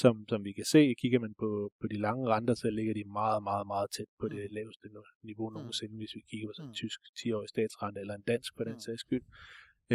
som, 0.00 0.14
som 0.28 0.44
vi 0.44 0.52
kan 0.52 0.64
se, 0.64 0.94
kigger 1.02 1.18
man 1.18 1.34
på, 1.42 1.50
på 1.80 1.86
de 1.92 1.98
lange 2.06 2.28
renter, 2.34 2.54
så 2.54 2.70
ligger 2.70 2.94
de 2.94 3.04
meget, 3.04 3.42
meget, 3.42 3.66
meget 3.66 3.88
tæt 3.96 4.10
på 4.20 4.28
det 4.28 4.42
mm. 4.50 4.54
laveste 4.56 4.86
niveau 5.22 5.48
mm. 5.48 5.54
nogensinde, 5.54 5.96
hvis 5.96 6.14
vi 6.14 6.22
kigger 6.30 6.48
på 6.48 6.54
sådan 6.56 6.68
en 6.68 6.76
mm. 6.76 6.80
tysk 6.82 7.00
10-årig 7.18 7.48
statsrente, 7.48 8.00
eller 8.00 8.14
en 8.14 8.28
dansk 8.32 8.50
for 8.56 8.64
den 8.64 8.80
sags 8.80 9.00
skyld. 9.00 9.24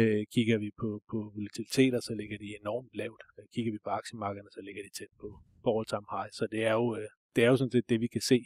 Øh, 0.00 0.22
kigger 0.34 0.58
vi 0.58 0.70
på, 0.80 0.88
på 1.10 1.16
volatiliteter, 1.34 2.00
så 2.00 2.12
ligger 2.20 2.38
de 2.38 2.48
enormt 2.60 2.92
lavt. 2.94 3.22
Øh, 3.38 3.44
kigger 3.54 3.72
vi 3.72 3.78
på 3.84 3.90
aktiemarkederne, 3.90 4.50
så 4.56 4.60
ligger 4.66 4.82
de 4.86 4.92
tæt 4.98 5.12
på, 5.20 5.28
på 5.64 5.68
all-time 5.78 6.08
high. 6.14 6.30
Så 6.38 6.44
det 6.52 6.60
er 6.70 6.74
jo, 6.80 6.96
øh, 6.96 7.08
det 7.34 7.44
er 7.44 7.48
jo 7.52 7.56
sådan 7.56 7.74
set 7.74 7.88
det, 7.88 8.00
vi 8.00 8.06
kan 8.06 8.20
se. 8.20 8.38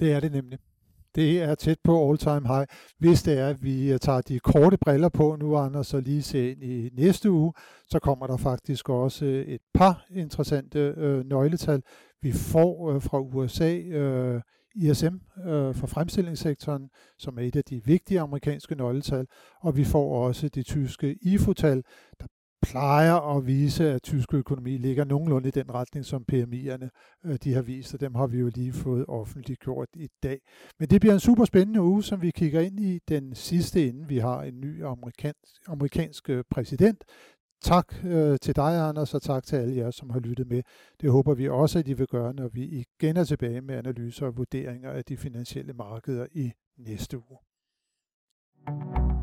Det 0.00 0.08
er 0.12 0.20
det 0.20 0.32
nemlig. 0.32 0.58
Det 1.14 1.42
er 1.42 1.54
tæt 1.54 1.78
på 1.84 2.10
all-time 2.10 2.48
high. 2.48 2.66
Hvis 2.98 3.22
det 3.22 3.38
er, 3.38 3.48
at 3.48 3.62
vi 3.62 3.92
øh, 3.92 3.98
tager 3.98 4.20
de 4.20 4.38
korte 4.38 4.76
briller 4.76 5.08
på 5.08 5.36
nu, 5.40 5.56
Anders, 5.56 5.86
så 5.86 6.00
lige 6.00 6.22
se 6.22 6.52
ind 6.52 6.62
i 6.62 6.90
næste 6.92 7.30
uge, 7.30 7.52
så 7.88 7.98
kommer 7.98 8.26
der 8.26 8.36
faktisk 8.36 8.88
også 8.88 9.24
øh, 9.24 9.44
et 9.46 9.60
par 9.74 10.06
interessante 10.10 10.78
øh, 10.96 11.24
nøgletal. 11.24 11.82
Vi 12.22 12.32
får 12.32 12.92
øh, 12.92 13.02
fra 13.02 13.20
USA 13.20 13.76
øh, 13.76 14.40
ISM 14.74 15.14
øh, 15.46 15.74
for 15.74 15.86
fremstillingssektoren, 15.86 16.90
som 17.18 17.38
er 17.38 17.42
et 17.42 17.56
af 17.56 17.64
de 17.64 17.84
vigtige 17.84 18.20
amerikanske 18.20 18.74
nøgletal, 18.74 19.26
og 19.60 19.76
vi 19.76 19.84
får 19.84 20.26
også 20.26 20.48
det 20.48 20.66
tyske 20.66 21.16
IFO-tal, 21.22 21.82
der 22.20 22.26
plejer 22.64 23.36
at 23.36 23.46
vise, 23.46 23.90
at 23.90 24.02
tysk 24.02 24.34
økonomi 24.34 24.76
ligger 24.76 25.04
nogenlunde 25.04 25.48
i 25.48 25.50
den 25.50 25.74
retning, 25.74 26.04
som 26.04 26.24
PMI'erne 26.32 26.88
øh, 27.24 27.38
de 27.44 27.54
har 27.54 27.62
vist, 27.62 27.94
og 27.94 28.00
dem 28.00 28.14
har 28.14 28.26
vi 28.26 28.38
jo 28.38 28.50
lige 28.54 28.72
fået 28.72 29.04
offentliggjort 29.08 29.88
i 29.94 30.08
dag. 30.22 30.40
Men 30.78 30.88
det 30.88 31.00
bliver 31.00 31.14
en 31.14 31.20
super 31.20 31.44
spændende 31.44 31.82
uge, 31.82 32.02
som 32.02 32.22
vi 32.22 32.30
kigger 32.30 32.60
ind 32.60 32.80
i 32.80 32.98
den 33.08 33.34
sidste, 33.34 33.86
inden 33.88 34.08
vi 34.08 34.18
har 34.18 34.42
en 34.42 34.60
ny 34.60 34.84
amerikansk, 34.84 35.52
amerikansk 35.66 36.30
øh, 36.30 36.44
præsident. 36.50 37.04
Tak 37.62 38.04
øh, 38.04 38.38
til 38.42 38.56
dig, 38.56 38.88
Anders, 38.88 39.14
og 39.14 39.22
tak 39.22 39.44
til 39.44 39.56
alle 39.56 39.76
jer, 39.76 39.90
som 39.90 40.10
har 40.10 40.20
lyttet 40.20 40.46
med. 40.48 40.62
Det 41.00 41.10
håber 41.10 41.34
vi 41.34 41.48
også, 41.48 41.78
at 41.78 41.88
I 41.88 41.92
vil 41.92 42.06
gøre, 42.06 42.34
når 42.34 42.48
vi 42.48 42.64
igen 42.64 43.16
er 43.16 43.24
tilbage 43.24 43.60
med 43.60 43.74
analyser 43.74 44.26
og 44.26 44.36
vurderinger 44.36 44.90
af 44.90 45.04
de 45.04 45.16
finansielle 45.16 45.72
markeder 45.72 46.26
i 46.32 46.52
næste 46.78 47.18
uge. 47.18 47.38
thank 48.66 48.98
you 48.98 49.13